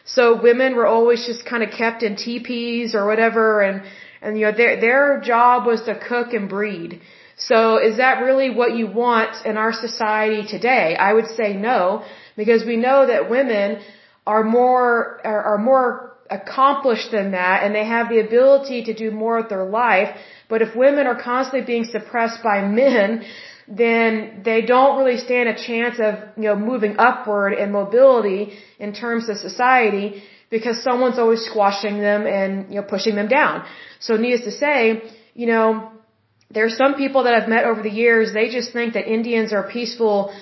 So 0.03 0.41
women 0.41 0.75
were 0.75 0.87
always 0.87 1.25
just 1.25 1.45
kind 1.45 1.63
of 1.63 1.71
kept 1.71 2.03
in 2.03 2.15
teepees 2.15 2.93
or 2.93 3.07
whatever 3.07 3.61
and 3.61 3.83
and 4.21 4.37
you 4.37 4.45
know, 4.45 4.51
their, 4.51 4.79
their 4.79 5.21
job 5.21 5.65
was 5.65 5.81
to 5.83 5.95
cook 5.97 6.33
and 6.33 6.47
breed. 6.47 7.01
So 7.37 7.77
is 7.77 7.97
that 7.97 8.21
really 8.21 8.51
what 8.51 8.75
you 8.75 8.85
want 8.85 9.45
in 9.45 9.57
our 9.57 9.73
society 9.73 10.47
today? 10.47 10.95
I 10.95 11.11
would 11.13 11.27
say 11.27 11.53
no, 11.53 12.03
because 12.37 12.63
we 12.63 12.77
know 12.77 13.07
that 13.07 13.31
women 13.31 13.81
are 14.27 14.43
more, 14.43 15.19
are, 15.25 15.43
are 15.43 15.57
more 15.57 16.10
accomplished 16.39 17.11
than 17.11 17.31
that 17.31 17.63
and 17.63 17.75
they 17.75 17.85
have 17.85 18.09
the 18.09 18.19
ability 18.19 18.83
to 18.85 18.93
do 18.93 19.11
more 19.11 19.37
with 19.41 19.49
their 19.49 19.65
life. 19.65 20.09
But 20.49 20.61
if 20.61 20.75
women 20.75 21.07
are 21.07 21.19
constantly 21.21 21.65
being 21.65 21.85
suppressed 21.85 22.41
by 22.43 22.57
men, 22.65 23.23
then 23.67 24.41
they 24.43 24.61
don't 24.61 24.97
really 24.99 25.17
stand 25.17 25.47
a 25.49 25.55
chance 25.55 25.99
of, 25.99 26.15
you 26.35 26.43
know, 26.49 26.55
moving 26.55 26.95
upward 26.97 27.53
in 27.53 27.71
mobility 27.71 28.57
in 28.79 28.93
terms 28.93 29.29
of 29.29 29.37
society 29.37 30.23
because 30.49 30.83
someone's 30.83 31.17
always 31.17 31.41
squashing 31.49 31.99
them 31.99 32.27
and, 32.27 32.69
you 32.69 32.75
know, 32.79 32.87
pushing 32.95 33.15
them 33.15 33.27
down. 33.27 33.65
So 33.99 34.17
needless 34.17 34.45
to 34.49 34.51
say, 34.51 35.03
you 35.33 35.47
know, 35.47 35.91
there 36.49 36.65
are 36.65 36.75
some 36.83 36.95
people 36.95 37.23
that 37.23 37.33
I've 37.33 37.47
met 37.47 37.63
over 37.63 37.81
the 37.81 37.95
years, 38.03 38.33
they 38.33 38.49
just 38.49 38.73
think 38.73 38.93
that 38.93 39.07
Indians 39.07 39.53
are 39.53 39.63
peaceful, 39.63 40.33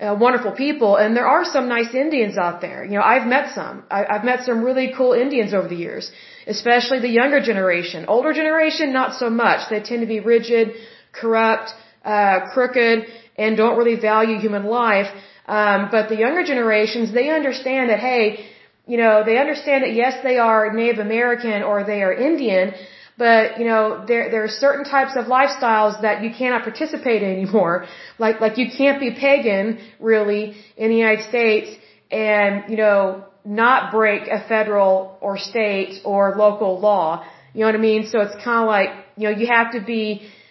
uh, 0.00 0.16
wonderful 0.18 0.52
people, 0.52 0.96
and 0.96 1.16
there 1.16 1.26
are 1.26 1.44
some 1.44 1.68
nice 1.68 1.92
Indians 1.94 2.36
out 2.38 2.60
there. 2.60 2.84
You 2.84 2.96
know, 2.98 3.02
I've 3.02 3.26
met 3.26 3.54
some. 3.54 3.82
I, 3.90 4.04
I've 4.12 4.24
met 4.24 4.44
some 4.44 4.62
really 4.62 4.92
cool 4.96 5.12
Indians 5.12 5.52
over 5.52 5.68
the 5.68 5.80
years, 5.86 6.10
especially 6.46 7.00
the 7.00 7.14
younger 7.20 7.40
generation. 7.40 8.06
Older 8.06 8.32
generation, 8.32 8.92
not 8.92 9.18
so 9.18 9.28
much. 9.28 9.68
They 9.70 9.80
tend 9.80 10.00
to 10.02 10.06
be 10.06 10.20
rigid, 10.20 10.74
corrupt, 11.12 11.72
uh, 12.04 12.46
crooked, 12.54 13.06
and 13.36 13.56
don't 13.56 13.76
really 13.76 13.98
value 13.98 14.38
human 14.38 14.64
life. 14.64 15.10
Um, 15.46 15.88
but 15.90 16.08
the 16.08 16.16
younger 16.16 16.44
generations, 16.44 17.12
they 17.12 17.30
understand 17.30 17.90
that, 17.90 17.98
hey, 17.98 18.46
you 18.86 18.98
know, 18.98 19.24
they 19.24 19.36
understand 19.38 19.82
that 19.84 19.94
yes, 19.94 20.22
they 20.22 20.38
are 20.38 20.72
Native 20.72 20.98
American 20.98 21.62
or 21.62 21.84
they 21.84 22.02
are 22.02 22.12
Indian, 22.12 22.72
but 23.18 23.58
you 23.58 23.66
know 23.70 24.04
there 24.10 24.30
there 24.30 24.44
are 24.44 24.54
certain 24.66 24.84
types 24.84 25.14
of 25.20 25.24
lifestyles 25.26 26.00
that 26.02 26.22
you 26.22 26.30
cannot 26.40 26.62
participate 26.62 27.22
in 27.22 27.30
anymore. 27.40 27.86
Like 28.24 28.40
like 28.44 28.58
you 28.58 28.68
can't 28.78 28.98
be 29.06 29.10
pagan 29.26 29.66
really 30.00 30.42
in 30.76 30.88
the 30.92 30.98
United 31.04 31.24
States 31.28 31.68
and 32.10 32.52
you 32.70 32.76
know 32.76 33.24
not 33.44 33.92
break 33.92 34.22
a 34.38 34.40
federal 34.52 35.16
or 35.20 35.38
state 35.38 36.00
or 36.04 36.34
local 36.36 36.80
law. 36.80 37.24
You 37.54 37.60
know 37.60 37.66
what 37.66 37.76
I 37.76 37.84
mean? 37.90 38.02
So 38.12 38.20
it's 38.26 38.38
kind 38.48 38.60
of 38.64 38.68
like 38.76 38.90
you 39.16 39.24
know 39.26 39.34
you 39.40 39.46
have 39.58 39.70
to 39.72 39.80
be 39.80 40.04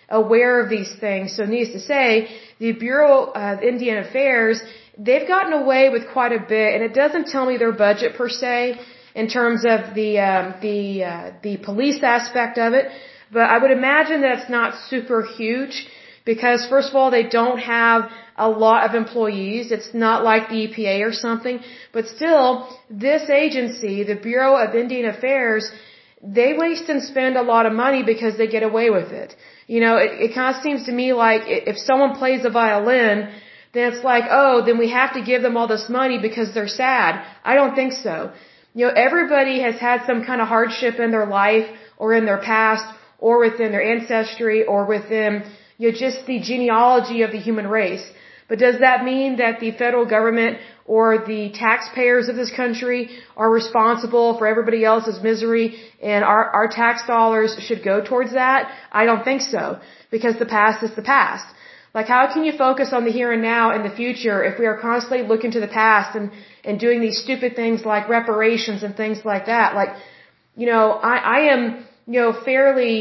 aware 0.09 0.61
of 0.61 0.69
these 0.69 0.91
things. 1.05 1.35
So 1.35 1.43
needless 1.45 1.73
to 1.79 1.83
say, 1.93 2.09
the 2.59 2.71
Bureau 2.71 3.15
of 3.45 3.63
Indian 3.71 3.97
Affairs 4.05 4.61
they've 4.97 5.27
gotten 5.27 5.53
away 5.53 5.89
with 5.89 6.03
quite 6.11 6.31
a 6.31 6.39
bit, 6.39 6.73
and 6.73 6.83
it 6.83 6.93
doesn't 6.93 7.27
tell 7.27 7.45
me 7.45 7.57
their 7.57 7.71
budget 7.71 8.15
per 8.15 8.29
se 8.29 8.79
in 9.21 9.27
terms 9.37 9.61
of 9.75 9.79
the 9.99 10.09
um, 10.29 10.45
the 10.67 10.79
uh, 11.11 11.31
the 11.45 11.55
police 11.69 12.01
aspect 12.15 12.55
of 12.65 12.73
it, 12.79 12.85
but 13.35 13.45
I 13.53 13.57
would 13.61 13.73
imagine 13.81 14.21
that 14.21 14.33
it's 14.39 14.51
not 14.59 14.69
super 14.91 15.19
huge 15.37 15.75
because 16.31 16.59
first 16.73 16.89
of 16.91 16.95
all 16.97 17.09
they 17.17 17.27
don't 17.39 17.61
have 17.77 18.01
a 18.47 18.49
lot 18.65 18.79
of 18.87 18.91
employees. 19.03 19.71
It's 19.77 19.91
not 20.05 20.17
like 20.31 20.43
the 20.49 20.59
EPA 20.65 20.95
or 21.09 21.13
something, 21.27 21.59
but 21.95 22.07
still 22.17 22.47
this 23.07 23.23
agency, 23.43 23.95
the 24.13 24.19
Bureau 24.29 24.51
of 24.63 24.75
Indian 24.83 25.05
Affairs, 25.15 25.63
they 26.39 26.49
waste 26.63 26.87
and 26.93 27.01
spend 27.13 27.37
a 27.37 27.45
lot 27.53 27.65
of 27.69 27.73
money 27.85 28.03
because 28.13 28.37
they 28.37 28.49
get 28.57 28.63
away 28.71 28.87
with 28.97 29.11
it. 29.23 29.35
You 29.73 29.79
know, 29.85 29.95
it, 30.05 30.11
it 30.25 30.35
kind 30.35 30.55
of 30.55 30.61
seems 30.67 30.85
to 30.89 30.93
me 31.01 31.07
like 31.25 31.43
if 31.71 31.77
someone 31.89 32.13
plays 32.21 32.45
a 32.45 32.51
violin, 32.61 33.17
then 33.73 33.83
it's 33.91 34.03
like, 34.11 34.25
oh, 34.41 34.55
then 34.67 34.77
we 34.83 34.89
have 34.99 35.13
to 35.17 35.21
give 35.31 35.41
them 35.41 35.57
all 35.57 35.67
this 35.75 35.87
money 35.89 36.17
because 36.27 36.53
they're 36.53 36.75
sad. 36.85 37.11
I 37.43 37.55
don't 37.59 37.75
think 37.79 37.93
so. 37.93 38.31
You 38.77 38.85
know, 38.85 38.93
everybody 39.07 39.55
has 39.67 39.75
had 39.79 39.99
some 40.05 40.19
kind 40.23 40.39
of 40.39 40.47
hardship 40.47 40.99
in 41.05 41.09
their 41.09 41.25
life 41.25 41.67
or 41.97 42.13
in 42.13 42.25
their 42.29 42.41
past 42.51 42.85
or 43.17 43.39
within 43.45 43.71
their 43.71 43.85
ancestry 43.93 44.59
or 44.71 44.85
within, 44.85 45.31
you 45.79 45.85
know, 45.87 45.97
just 45.97 46.27
the 46.27 46.39
genealogy 46.49 47.23
of 47.23 47.31
the 47.31 47.39
human 47.47 47.67
race. 47.79 48.05
But 48.47 48.59
does 48.59 48.77
that 48.81 49.03
mean 49.03 49.37
that 49.37 49.59
the 49.59 49.71
federal 49.71 50.05
government 50.05 50.59
or 50.85 51.25
the 51.25 51.43
taxpayers 51.65 52.29
of 52.29 52.35
this 52.35 52.51
country 52.51 53.01
are 53.35 53.49
responsible 53.49 54.37
for 54.37 54.45
everybody 54.45 54.85
else's 54.85 55.23
misery 55.23 55.67
and 55.99 56.23
our, 56.23 56.43
our 56.59 56.67
tax 56.67 57.07
dollars 57.07 57.57
should 57.67 57.83
go 57.83 58.03
towards 58.03 58.33
that? 58.33 58.71
I 58.91 59.05
don't 59.05 59.23
think 59.23 59.41
so. 59.41 59.79
Because 60.11 60.37
the 60.37 60.51
past 60.57 60.83
is 60.83 60.95
the 60.95 61.07
past. 61.15 61.47
Like 61.97 62.09
how 62.15 62.23
can 62.31 62.43
you 62.47 62.53
focus 62.65 62.89
on 62.97 63.05
the 63.05 63.13
here 63.19 63.31
and 63.35 63.41
now 63.41 63.65
and 63.75 63.83
the 63.89 63.95
future 64.01 64.37
if 64.49 64.59
we 64.61 64.65
are 64.71 64.77
constantly 64.89 65.23
looking 65.31 65.51
to 65.55 65.61
the 65.65 65.73
past 65.81 66.09
and, 66.17 66.25
and 66.67 66.79
doing 66.85 66.99
these 67.05 67.17
stupid 67.25 67.51
things 67.61 67.77
like 67.93 68.03
reparations 68.17 68.83
and 68.85 68.95
things 69.03 69.19
like 69.31 69.45
that? 69.53 69.73
Like, 69.79 69.91
you 70.61 70.67
know, 70.71 70.83
I, 71.13 71.15
I 71.37 71.39
am, 71.53 71.61
you 72.13 72.19
know, 72.21 72.31
fairly, 72.49 72.91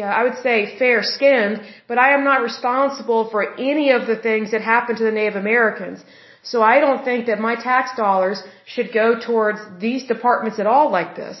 yeah, 0.00 0.10
I 0.18 0.24
would 0.24 0.38
say 0.46 0.56
fair 0.80 0.98
skinned, 1.16 1.60
but 1.86 1.96
I 2.06 2.08
am 2.16 2.24
not 2.30 2.42
responsible 2.50 3.22
for 3.32 3.42
any 3.72 3.92
of 3.98 4.08
the 4.08 4.18
things 4.28 4.50
that 4.50 4.62
happened 4.74 4.98
to 4.98 5.04
the 5.04 5.16
Native 5.20 5.36
Americans. 5.36 5.98
So 6.42 6.60
I 6.60 6.80
don't 6.84 7.04
think 7.04 7.26
that 7.26 7.38
my 7.48 7.54
tax 7.54 7.96
dollars 8.04 8.42
should 8.66 8.90
go 8.92 9.06
towards 9.28 9.60
these 9.86 10.02
departments 10.14 10.58
at 10.58 10.66
all 10.66 10.90
like 10.98 11.14
this. 11.22 11.36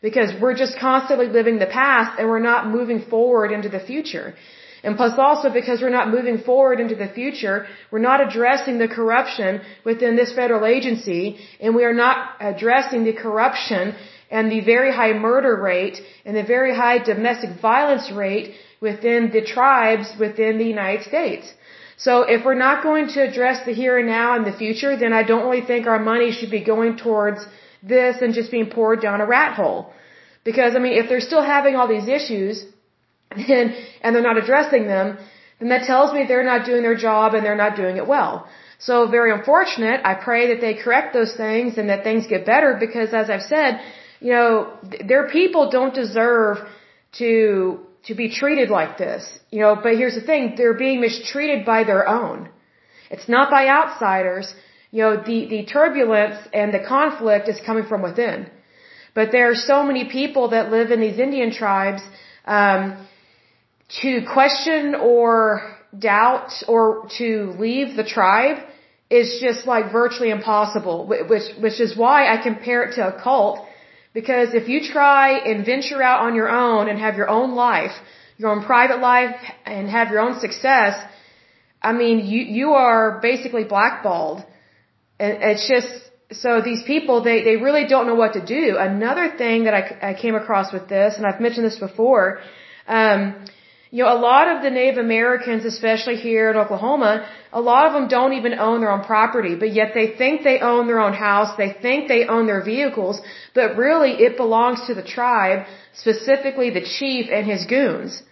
Because 0.00 0.30
we're 0.40 0.58
just 0.64 0.78
constantly 0.78 1.26
living 1.38 1.58
the 1.58 1.72
past 1.82 2.20
and 2.20 2.28
we're 2.28 2.48
not 2.52 2.68
moving 2.78 3.00
forward 3.14 3.50
into 3.50 3.68
the 3.68 3.80
future. 3.80 4.28
And 4.86 4.96
plus 5.00 5.14
also 5.28 5.48
because 5.60 5.82
we're 5.82 5.98
not 6.00 6.12
moving 6.16 6.38
forward 6.48 6.78
into 6.84 6.96
the 7.04 7.08
future, 7.18 7.56
we're 7.90 8.08
not 8.10 8.20
addressing 8.26 8.76
the 8.78 8.90
corruption 8.98 9.60
within 9.88 10.14
this 10.20 10.32
federal 10.40 10.64
agency, 10.76 11.22
and 11.60 11.74
we 11.78 11.84
are 11.88 11.98
not 12.04 12.18
addressing 12.50 13.02
the 13.04 13.16
corruption 13.24 13.96
and 14.30 14.44
the 14.52 14.60
very 14.74 14.92
high 15.00 15.12
murder 15.28 15.54
rate 15.70 15.96
and 16.24 16.36
the 16.36 16.48
very 16.54 16.72
high 16.82 16.98
domestic 17.12 17.50
violence 17.70 18.06
rate 18.12 18.54
within 18.88 19.30
the 19.36 19.44
tribes 19.54 20.06
within 20.24 20.56
the 20.62 20.68
United 20.76 21.02
States. 21.10 21.52
So 22.06 22.12
if 22.36 22.44
we're 22.44 22.62
not 22.68 22.84
going 22.88 23.08
to 23.16 23.20
address 23.28 23.58
the 23.66 23.74
here 23.82 23.98
and 23.98 24.08
now 24.18 24.28
and 24.36 24.46
the 24.46 24.56
future, 24.64 24.92
then 25.02 25.12
I 25.20 25.22
don't 25.30 25.44
really 25.48 25.66
think 25.72 25.86
our 25.86 26.02
money 26.12 26.30
should 26.30 26.52
be 26.58 26.64
going 26.72 26.96
towards 26.96 27.40
this 27.82 28.22
and 28.22 28.34
just 28.40 28.50
being 28.56 28.70
poured 28.78 29.00
down 29.06 29.20
a 29.20 29.26
rat 29.26 29.54
hole. 29.60 29.80
Because, 30.44 30.76
I 30.76 30.78
mean, 30.78 30.96
if 31.02 31.08
they're 31.08 31.28
still 31.32 31.46
having 31.56 31.74
all 31.74 31.88
these 31.96 32.08
issues, 32.18 32.64
and, 33.30 33.74
and 34.02 34.14
they're 34.14 34.22
not 34.22 34.38
addressing 34.38 34.86
them, 34.86 35.18
then 35.58 35.68
that 35.70 35.86
tells 35.86 36.12
me 36.12 36.24
they're 36.26 36.44
not 36.44 36.66
doing 36.66 36.82
their 36.82 36.96
job 36.96 37.34
and 37.34 37.44
they're 37.44 37.56
not 37.56 37.76
doing 37.76 37.96
it 37.96 38.06
well. 38.06 38.48
So 38.78 39.08
very 39.08 39.32
unfortunate. 39.32 40.00
I 40.04 40.14
pray 40.14 40.54
that 40.54 40.60
they 40.60 40.74
correct 40.74 41.14
those 41.14 41.34
things 41.34 41.78
and 41.78 41.88
that 41.88 42.04
things 42.04 42.26
get 42.26 42.44
better 42.44 42.76
because 42.78 43.14
as 43.14 43.30
I've 43.30 43.42
said, 43.42 43.80
you 44.20 44.32
know, 44.32 44.78
their 45.06 45.28
people 45.28 45.70
don't 45.70 45.94
deserve 45.94 46.58
to, 47.18 47.80
to 48.04 48.14
be 48.14 48.28
treated 48.30 48.68
like 48.70 48.98
this. 48.98 49.22
You 49.50 49.60
know, 49.60 49.76
but 49.76 49.94
here's 49.96 50.14
the 50.14 50.20
thing, 50.20 50.54
they're 50.56 50.74
being 50.86 51.00
mistreated 51.00 51.64
by 51.64 51.84
their 51.84 52.06
own. 52.06 52.50
It's 53.10 53.28
not 53.28 53.50
by 53.50 53.68
outsiders. 53.68 54.52
You 54.90 55.02
know, 55.02 55.16
the, 55.16 55.46
the 55.46 55.64
turbulence 55.64 56.38
and 56.52 56.72
the 56.72 56.80
conflict 56.80 57.48
is 57.48 57.58
coming 57.64 57.86
from 57.86 58.02
within. 58.02 58.50
But 59.14 59.32
there 59.32 59.50
are 59.50 59.54
so 59.54 59.82
many 59.82 60.04
people 60.10 60.48
that 60.48 60.70
live 60.70 60.90
in 60.90 61.00
these 61.00 61.18
Indian 61.18 61.50
tribes, 61.50 62.02
um, 62.44 63.06
to 64.02 64.26
question 64.32 64.94
or 64.94 65.76
doubt 65.96 66.50
or 66.68 67.08
to 67.18 67.54
leave 67.58 67.96
the 67.96 68.04
tribe 68.04 68.58
is 69.08 69.38
just 69.40 69.66
like 69.66 69.92
virtually 69.92 70.30
impossible, 70.30 71.06
which, 71.06 71.54
which 71.60 71.80
is 71.80 71.96
why 71.96 72.32
I 72.32 72.42
compare 72.42 72.82
it 72.84 72.96
to 72.96 73.06
a 73.06 73.22
cult. 73.22 73.64
Because 74.12 74.54
if 74.54 74.68
you 74.68 74.80
try 74.80 75.38
and 75.38 75.64
venture 75.64 76.02
out 76.02 76.20
on 76.26 76.34
your 76.34 76.48
own 76.48 76.88
and 76.88 76.98
have 76.98 77.16
your 77.16 77.28
own 77.28 77.54
life, 77.54 77.92
your 78.38 78.50
own 78.50 78.64
private 78.64 79.00
life 79.00 79.36
and 79.64 79.88
have 79.88 80.10
your 80.10 80.20
own 80.20 80.40
success, 80.40 80.94
I 81.80 81.92
mean, 81.92 82.26
you, 82.26 82.40
you 82.42 82.68
are 82.72 83.20
basically 83.20 83.64
blackballed. 83.64 84.44
And 85.20 85.38
it's 85.42 85.68
just, 85.68 85.88
so 86.32 86.60
these 86.60 86.82
people, 86.82 87.22
they, 87.22 87.44
they 87.44 87.56
really 87.56 87.86
don't 87.86 88.06
know 88.06 88.16
what 88.16 88.32
to 88.32 88.44
do. 88.44 88.76
Another 88.78 89.36
thing 89.36 89.64
that 89.64 89.74
I, 89.74 90.10
I 90.10 90.14
came 90.14 90.34
across 90.34 90.72
with 90.72 90.88
this, 90.88 91.16
and 91.16 91.24
I've 91.24 91.40
mentioned 91.40 91.64
this 91.64 91.78
before, 91.78 92.40
um, 92.88 93.46
you 93.90 94.02
know, 94.02 94.12
a 94.12 94.18
lot 94.18 94.48
of 94.48 94.62
the 94.62 94.70
Native 94.70 94.98
Americans, 94.98 95.64
especially 95.64 96.16
here 96.16 96.50
in 96.50 96.56
Oklahoma, 96.56 97.26
a 97.52 97.60
lot 97.60 97.86
of 97.86 97.92
them 97.92 98.08
don't 98.08 98.32
even 98.32 98.54
own 98.58 98.80
their 98.80 98.90
own 98.90 99.04
property, 99.04 99.54
but 99.54 99.72
yet 99.72 99.92
they 99.94 100.08
think 100.20 100.42
they 100.42 100.58
own 100.58 100.86
their 100.88 100.98
own 100.98 101.12
house, 101.12 101.56
they 101.56 101.72
think 101.72 102.08
they 102.08 102.26
own 102.26 102.46
their 102.46 102.62
vehicles, 102.62 103.20
but 103.54 103.76
really 103.76 104.12
it 104.26 104.36
belongs 104.36 104.86
to 104.86 104.94
the 104.94 105.04
tribe, 105.04 105.66
specifically 105.94 106.70
the 106.70 106.84
chief 106.98 107.26
and 107.30 107.46
his 107.46 107.64
goons. 107.66 108.22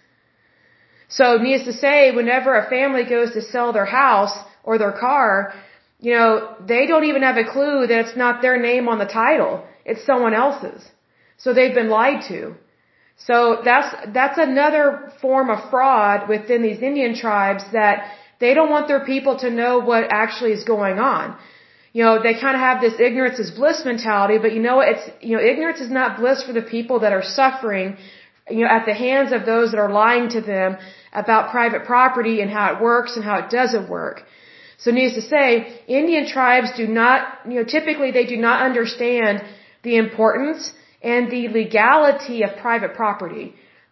So, 1.07 1.37
needless 1.37 1.67
to 1.67 1.73
say, 1.73 2.11
whenever 2.11 2.55
a 2.55 2.69
family 2.69 3.05
goes 3.05 3.31
to 3.33 3.41
sell 3.41 3.71
their 3.71 3.85
house 3.85 4.35
or 4.63 4.77
their 4.77 4.91
car, 4.91 5.53
you 5.99 6.13
know, 6.13 6.55
they 6.59 6.87
don't 6.87 7.05
even 7.05 7.21
have 7.21 7.37
a 7.37 7.45
clue 7.45 7.87
that 7.87 7.99
it's 8.05 8.17
not 8.17 8.41
their 8.41 8.59
name 8.59 8.89
on 8.89 8.97
the 8.99 9.05
title. 9.05 9.63
It's 9.85 10.05
someone 10.05 10.33
else's. 10.33 10.83
So 11.37 11.53
they've 11.53 11.73
been 11.73 11.89
lied 11.89 12.23
to. 12.27 12.55
So 13.17 13.61
that's, 13.63 13.95
that's 14.13 14.37
another 14.37 15.11
form 15.21 15.49
of 15.49 15.69
fraud 15.69 16.27
within 16.27 16.61
these 16.61 16.81
Indian 16.81 17.15
tribes 17.15 17.63
that 17.71 18.11
they 18.39 18.53
don't 18.53 18.69
want 18.69 18.87
their 18.87 19.05
people 19.05 19.37
to 19.39 19.49
know 19.49 19.79
what 19.79 20.07
actually 20.11 20.51
is 20.51 20.63
going 20.63 20.99
on. 20.99 21.37
You 21.93 22.03
know, 22.03 22.21
they 22.21 22.33
kind 22.33 22.55
of 22.55 22.61
have 22.61 22.81
this 22.81 22.99
ignorance 22.99 23.39
is 23.39 23.51
bliss 23.51 23.85
mentality, 23.85 24.37
but 24.37 24.51
you 24.53 24.61
know? 24.61 24.81
It's, 24.81 25.09
you 25.21 25.37
know, 25.37 25.41
ignorance 25.41 25.79
is 25.79 25.89
not 25.89 26.19
bliss 26.19 26.43
for 26.43 26.51
the 26.51 26.61
people 26.61 26.99
that 26.99 27.13
are 27.13 27.23
suffering, 27.23 27.95
you 28.49 28.61
know, 28.65 28.67
at 28.67 28.85
the 28.85 28.93
hands 28.93 29.31
of 29.31 29.45
those 29.45 29.71
that 29.71 29.79
are 29.79 29.91
lying 29.91 30.27
to 30.29 30.41
them 30.41 30.77
about 31.13 31.51
private 31.51 31.85
property 31.85 32.41
and 32.41 32.51
how 32.51 32.73
it 32.73 32.81
works 32.81 33.15
and 33.15 33.23
how 33.23 33.37
it 33.39 33.49
doesn't 33.49 33.89
work. 33.89 34.23
So 34.77 34.91
needless 34.91 35.15
to 35.23 35.29
say, 35.29 35.81
Indian 35.87 36.27
tribes 36.27 36.75
do 36.75 36.85
not, 36.85 37.25
you 37.47 37.55
know, 37.55 37.63
typically 37.63 38.11
they 38.11 38.25
do 38.25 38.35
not 38.35 38.61
understand 38.61 39.41
the 39.83 39.95
importance 39.95 40.73
and 41.13 41.31
the 41.35 41.43
legality 41.59 42.37
of 42.45 42.57
private 42.65 42.93
property. 43.01 43.45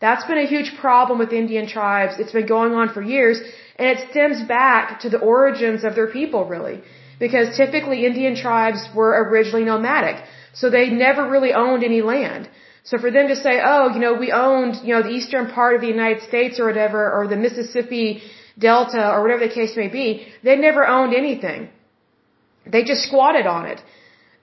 That's 0.06 0.26
been 0.30 0.41
a 0.45 0.49
huge 0.56 0.71
problem 0.86 1.19
with 1.23 1.32
Indian 1.43 1.67
tribes. 1.76 2.13
It's 2.21 2.36
been 2.39 2.49
going 2.58 2.73
on 2.73 2.89
for 2.95 3.02
years, 3.15 3.38
and 3.78 3.88
it 3.93 3.99
stems 4.10 4.39
back 4.58 4.99
to 5.04 5.10
the 5.13 5.21
origins 5.36 5.84
of 5.88 5.95
their 5.95 6.12
people, 6.19 6.41
really. 6.56 6.78
Because 7.26 7.56
typically 7.56 7.99
Indian 8.12 8.36
tribes 8.36 8.82
were 8.99 9.12
originally 9.23 9.65
nomadic, 9.71 10.17
so 10.54 10.69
they 10.69 10.89
never 10.89 11.30
really 11.36 11.54
owned 11.54 11.84
any 11.91 12.02
land. 12.02 12.49
So 12.89 12.97
for 12.97 13.12
them 13.17 13.28
to 13.34 13.38
say, 13.45 13.54
oh, 13.73 13.84
you 13.93 14.02
know, 14.06 14.13
we 14.26 14.32
owned, 14.45 14.76
you 14.86 14.93
know, 14.93 15.04
the 15.04 15.15
eastern 15.19 15.45
part 15.58 15.76
of 15.76 15.82
the 15.82 15.91
United 15.97 16.23
States 16.23 16.60
or 16.60 16.65
whatever, 16.71 17.02
or 17.15 17.28
the 17.28 17.41
Mississippi 17.45 18.23
Delta 18.67 19.04
or 19.13 19.21
whatever 19.21 19.47
the 19.47 19.54
case 19.54 19.78
may 19.78 19.88
be, 20.02 20.28
they 20.43 20.58
never 20.58 20.86
owned 20.95 21.13
anything. 21.23 21.69
They 22.73 22.84
just 22.84 23.04
squatted 23.10 23.47
on 23.58 23.65
it 23.67 23.80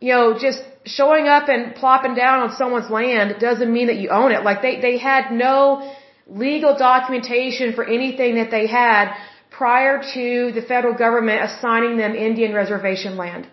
you 0.01 0.15
know, 0.15 0.39
just 0.39 0.63
showing 0.85 1.29
up 1.29 1.49
and 1.49 1.75
plopping 1.75 2.15
down 2.15 2.41
on 2.41 2.57
someone's 2.57 2.91
land 2.91 3.37
doesn't 3.39 3.73
mean 3.73 3.89
that 3.89 3.97
you 3.97 4.09
own 4.11 4.33
it. 4.33 4.43
Like 4.43 4.63
they, 4.63 4.81
they 4.81 4.99
had 4.99 5.31
no 5.31 5.93
legal 6.27 6.77
documentation 6.77 7.73
for 7.75 7.85
anything 7.85 8.37
that 8.37 8.51
they 8.51 8.67
had 8.67 9.15
prior 9.51 10.03
to 10.15 10.53
the 10.53 10.63
federal 10.63 10.95
government 10.95 11.43
assigning 11.43 11.97
them 11.97 12.15
Indian 12.15 12.55
reservation 12.55 13.17
land. 13.17 13.49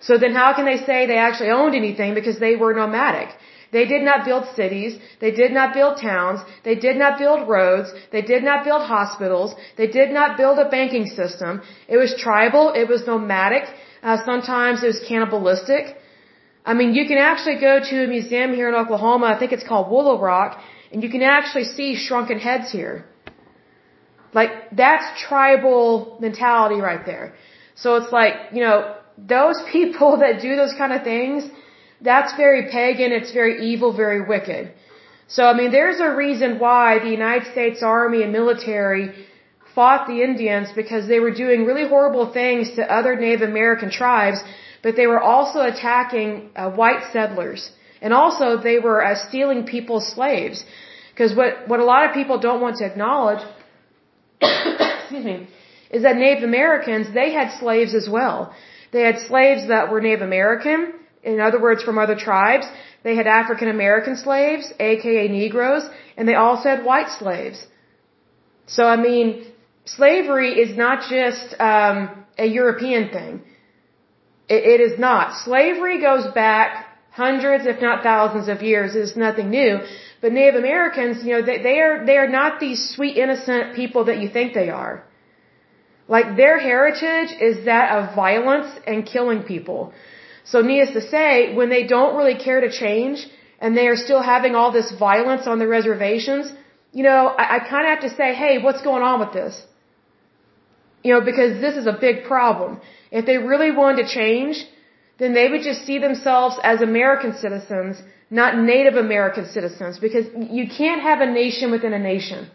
So 0.00 0.16
then 0.16 0.34
how 0.34 0.54
can 0.54 0.64
they 0.64 0.78
say 0.88 1.06
they 1.06 1.18
actually 1.18 1.50
owned 1.50 1.74
anything 1.74 2.14
because 2.14 2.38
they 2.38 2.56
were 2.56 2.72
nomadic? 2.72 3.28
They 3.70 3.84
did 3.84 4.02
not 4.02 4.24
build 4.24 4.44
cities. 4.56 4.98
They 5.20 5.30
did 5.30 5.52
not 5.52 5.74
build 5.74 6.00
towns. 6.00 6.40
They 6.64 6.74
did 6.74 6.96
not 6.96 7.18
build 7.18 7.48
roads. 7.48 7.92
They 8.10 8.22
did 8.22 8.42
not 8.42 8.64
build 8.64 8.82
hospitals. 8.82 9.54
They 9.76 9.88
did 9.88 10.10
not 10.10 10.38
build 10.38 10.58
a 10.58 10.68
banking 10.76 11.06
system. 11.06 11.60
It 11.86 11.98
was 11.98 12.14
tribal. 12.26 12.72
It 12.72 12.88
was 12.88 13.06
nomadic. 13.06 13.64
Uh, 14.02 14.16
sometimes 14.24 14.82
it 14.82 14.86
was 14.86 15.00
cannibalistic. 15.06 15.96
I 16.70 16.74
mean, 16.78 16.90
you 16.98 17.04
can 17.10 17.20
actually 17.30 17.58
go 17.68 17.74
to 17.90 17.96
a 18.06 18.08
museum 18.16 18.50
here 18.58 18.68
in 18.72 18.74
Oklahoma. 18.82 19.26
I 19.34 19.36
think 19.40 19.52
it's 19.56 19.66
called 19.70 19.86
Willow 19.94 20.16
Rock, 20.30 20.50
and 20.92 21.02
you 21.04 21.10
can 21.14 21.22
actually 21.36 21.66
see 21.76 21.88
shrunken 22.06 22.38
heads 22.48 22.66
here. 22.78 22.96
Like, 24.38 24.50
that's 24.82 25.06
tribal 25.28 26.18
mentality 26.26 26.80
right 26.88 27.04
there. 27.10 27.26
So 27.82 27.96
it's 27.98 28.12
like, 28.20 28.34
you 28.56 28.62
know, 28.66 28.78
those 29.36 29.58
people 29.76 30.18
that 30.24 30.42
do 30.46 30.50
those 30.60 30.74
kind 30.82 30.92
of 30.96 31.02
things, 31.12 31.40
that's 32.10 32.36
very 32.44 32.62
pagan, 32.78 33.12
it's 33.20 33.32
very 33.40 33.54
evil, 33.70 33.90
very 34.04 34.20
wicked. 34.32 34.62
So, 35.36 35.42
I 35.52 35.54
mean, 35.60 35.70
there's 35.78 36.00
a 36.00 36.10
reason 36.24 36.58
why 36.58 36.98
the 36.98 37.12
United 37.20 37.50
States 37.54 37.82
Army 37.82 38.22
and 38.24 38.32
military 38.40 39.04
fought 39.74 40.06
the 40.06 40.20
Indians 40.28 40.68
because 40.82 41.08
they 41.12 41.20
were 41.20 41.34
doing 41.44 41.64
really 41.64 41.86
horrible 41.88 42.26
things 42.40 42.64
to 42.76 42.82
other 42.98 43.12
Native 43.16 43.48
American 43.48 43.90
tribes, 43.90 44.38
but 44.82 44.96
they 44.96 45.06
were 45.06 45.20
also 45.20 45.60
attacking 45.60 46.50
uh, 46.54 46.70
white 46.70 47.02
settlers. 47.12 47.70
And 48.00 48.12
also 48.14 48.56
they 48.56 48.78
were 48.78 49.04
uh, 49.04 49.16
stealing 49.28 49.66
people's 49.66 50.06
slaves. 50.14 50.64
Because 51.10 51.34
what, 51.34 51.66
what 51.66 51.80
a 51.80 51.84
lot 51.84 52.08
of 52.08 52.14
people 52.14 52.38
don't 52.38 52.60
want 52.60 52.76
to 52.76 52.84
acknowledge, 52.84 53.42
excuse 54.40 55.24
me, 55.24 55.48
is 55.90 56.02
that 56.02 56.16
Native 56.16 56.44
Americans, 56.44 57.12
they 57.12 57.32
had 57.32 57.58
slaves 57.58 57.94
as 57.94 58.08
well. 58.08 58.54
They 58.92 59.02
had 59.02 59.18
slaves 59.18 59.68
that 59.68 59.90
were 59.90 60.00
Native 60.00 60.22
American, 60.22 60.92
in 61.22 61.40
other 61.40 61.60
words, 61.60 61.82
from 61.82 61.98
other 61.98 62.14
tribes. 62.14 62.66
They 63.02 63.16
had 63.16 63.26
African 63.26 63.68
American 63.68 64.16
slaves, 64.16 64.72
aka 64.78 65.28
Negroes, 65.28 65.84
and 66.16 66.28
they 66.28 66.34
also 66.34 66.68
had 66.68 66.84
white 66.84 67.10
slaves. 67.18 67.66
So, 68.66 68.84
I 68.84 68.96
mean, 68.96 69.46
slavery 69.84 70.52
is 70.64 70.76
not 70.76 71.08
just 71.08 71.54
um, 71.58 72.24
a 72.38 72.46
European 72.46 73.10
thing. 73.10 73.42
It, 74.48 74.80
is 74.80 74.98
not. 74.98 75.44
Slavery 75.44 76.00
goes 76.00 76.26
back 76.34 76.86
hundreds, 77.10 77.66
if 77.66 77.80
not 77.82 78.02
thousands 78.02 78.48
of 78.48 78.62
years. 78.62 78.94
It 78.96 79.02
is 79.08 79.16
nothing 79.16 79.50
new. 79.50 79.80
But 80.22 80.32
Native 80.32 80.56
Americans, 80.64 81.24
you 81.24 81.32
know, 81.34 81.42
they, 81.42 81.58
they 81.62 81.78
are 81.80 82.04
they 82.06 82.16
are 82.16 82.28
not 82.40 82.58
these 82.58 82.80
sweet, 82.94 83.16
innocent 83.24 83.76
people 83.80 84.04
that 84.08 84.18
you 84.22 84.28
think 84.36 84.54
they 84.54 84.70
are. 84.70 85.04
Like 86.08 86.36
their 86.36 86.58
heritage 86.58 87.30
is 87.48 87.66
that 87.66 87.86
of 87.96 88.14
violence 88.14 88.70
and 88.86 89.04
killing 89.04 89.42
people. 89.42 89.92
So 90.44 90.62
needless 90.62 90.92
to 90.98 91.02
say, 91.14 91.54
when 91.54 91.68
they 91.68 91.84
don't 91.86 92.16
really 92.16 92.38
care 92.46 92.60
to 92.62 92.70
change 92.70 93.26
and 93.60 93.76
they 93.76 93.86
are 93.92 93.96
still 94.06 94.22
having 94.22 94.54
all 94.54 94.72
this 94.72 94.90
violence 95.06 95.46
on 95.46 95.58
the 95.58 95.68
reservations, 95.68 96.50
you 96.92 97.02
know, 97.02 97.26
I, 97.26 97.56
I 97.56 97.58
kind 97.72 97.84
of 97.86 97.90
have 97.94 98.04
to 98.08 98.12
say, 98.16 98.34
hey, 98.34 98.54
what's 98.58 98.82
going 98.82 99.02
on 99.02 99.20
with 99.20 99.32
this? 99.34 99.62
You 101.04 101.14
know, 101.14 101.20
because 101.20 101.60
this 101.60 101.76
is 101.76 101.86
a 101.86 101.96
big 102.06 102.24
problem. 102.24 102.80
If 103.10 103.24
they 103.26 103.38
really 103.38 103.70
wanted 103.70 104.02
to 104.02 104.08
change, 104.08 104.56
then 105.18 105.34
they 105.34 105.48
would 105.48 105.62
just 105.62 105.84
see 105.86 105.98
themselves 105.98 106.56
as 106.62 106.80
American 106.80 107.32
citizens, 107.44 108.02
not 108.30 108.58
Native 108.58 108.96
American 108.96 109.46
citizens, 109.46 109.98
because 109.98 110.26
you 110.58 110.66
can't 110.68 111.02
have 111.02 111.20
a 111.20 111.30
nation 111.42 111.70
within 111.70 111.92
a 111.92 111.98
nation. 111.98 112.50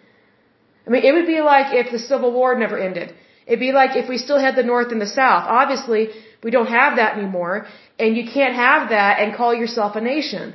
I 0.85 0.89
mean, 0.89 1.03
it 1.03 1.13
would 1.13 1.27
be 1.27 1.41
like 1.41 1.73
if 1.73 1.91
the 1.91 1.99
Civil 1.99 2.31
War 2.33 2.55
never 2.55 2.77
ended. 2.77 3.13
It'd 3.45 3.59
be 3.59 3.71
like 3.71 3.95
if 3.95 4.07
we 4.07 4.17
still 4.17 4.39
had 4.39 4.55
the 4.55 4.63
North 4.63 4.91
and 4.91 5.01
the 5.01 5.13
South. 5.21 5.45
Obviously, 5.61 6.09
we 6.43 6.51
don't 6.51 6.71
have 6.79 6.97
that 6.97 7.17
anymore, 7.17 7.67
and 7.99 8.15
you 8.17 8.25
can't 8.37 8.55
have 8.55 8.89
that 8.89 9.19
and 9.19 9.35
call 9.35 9.53
yourself 9.53 9.95
a 9.95 10.01
nation. 10.01 10.53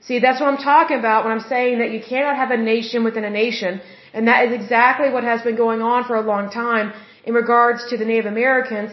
See, 0.00 0.18
that's 0.18 0.40
what 0.40 0.48
I'm 0.48 0.62
talking 0.72 0.98
about 0.98 1.24
when 1.24 1.32
I'm 1.32 1.46
saying 1.54 1.78
that 1.78 1.90
you 1.92 2.00
cannot 2.00 2.36
have 2.36 2.50
a 2.50 2.56
nation 2.56 3.04
within 3.04 3.24
a 3.24 3.30
nation, 3.30 3.80
and 4.14 4.28
that 4.28 4.46
is 4.46 4.52
exactly 4.52 5.10
what 5.10 5.24
has 5.24 5.42
been 5.42 5.56
going 5.56 5.80
on 5.80 6.04
for 6.04 6.16
a 6.16 6.22
long 6.32 6.50
time 6.50 6.92
in 7.24 7.34
regards 7.34 7.88
to 7.90 7.96
the 7.96 8.04
Native 8.04 8.26
Americans 8.26 8.92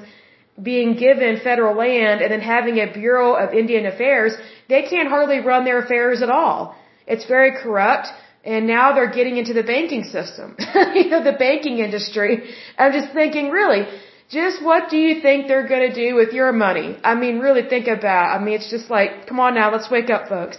being 0.62 0.96
given 0.96 1.40
federal 1.40 1.76
land 1.76 2.22
and 2.22 2.32
then 2.32 2.42
having 2.42 2.78
a 2.80 2.92
Bureau 2.92 3.34
of 3.34 3.54
Indian 3.54 3.86
Affairs. 3.86 4.34
They 4.68 4.84
can't 4.84 5.10
hardly 5.10 5.40
run 5.40 5.64
their 5.66 5.80
affairs 5.80 6.22
at 6.22 6.30
all. 6.30 6.76
It's 7.08 7.26
very 7.26 7.52
corrupt. 7.62 8.08
And 8.44 8.68
now 8.68 8.94
they're 8.94 9.12
getting 9.20 9.38
into 9.38 9.54
the 9.54 9.64
banking 9.64 10.04
system, 10.04 10.56
you 10.96 11.10
know, 11.10 11.24
the 11.24 11.38
banking 11.38 11.80
industry. 11.80 12.50
I'm 12.78 12.94
just 12.94 13.14
thinking, 13.14 13.50
really, 13.50 13.84
just 14.30 14.64
what 14.64 14.90
do 14.90 14.98
you 14.98 15.22
think 15.22 15.48
they're 15.48 15.68
going 15.68 15.92
to 15.92 15.94
do 15.94 16.16
with 16.16 16.32
your 16.34 16.52
money? 16.54 16.98
I 17.04 17.16
mean, 17.16 17.40
really 17.40 17.64
think 17.68 17.88
about. 17.88 18.26
It. 18.28 18.36
I 18.36 18.44
mean, 18.44 18.56
it's 18.56 18.70
just 18.70 18.90
like, 18.90 19.28
come 19.28 19.40
on 19.42 19.56
now, 19.56 19.72
let's 19.72 19.90
wake 19.92 20.10
up, 20.10 20.30
folks. 20.30 20.58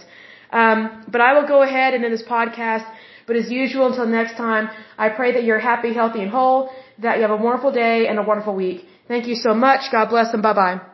Um, 0.51 1.05
but 1.07 1.21
I 1.21 1.33
will 1.33 1.47
go 1.47 1.63
ahead 1.63 1.93
and 1.93 2.05
end 2.05 2.13
this 2.13 2.23
podcast. 2.23 2.85
But 3.25 3.35
as 3.35 3.49
usual, 3.49 3.87
until 3.87 4.05
next 4.05 4.35
time, 4.35 4.69
I 4.97 5.09
pray 5.09 5.31
that 5.33 5.43
you're 5.43 5.59
happy, 5.59 5.93
healthy, 5.93 6.21
and 6.21 6.29
whole. 6.29 6.69
That 7.01 7.17
you 7.17 7.23
have 7.23 7.31
a 7.31 7.37
wonderful 7.37 7.71
day 7.71 8.07
and 8.07 8.19
a 8.19 8.23
wonderful 8.23 8.55
week. 8.55 8.85
Thank 9.07 9.27
you 9.27 9.35
so 9.35 9.53
much. 9.53 9.91
God 9.91 10.09
bless 10.09 10.33
and 10.33 10.43
bye 10.43 10.53
bye. 10.53 10.90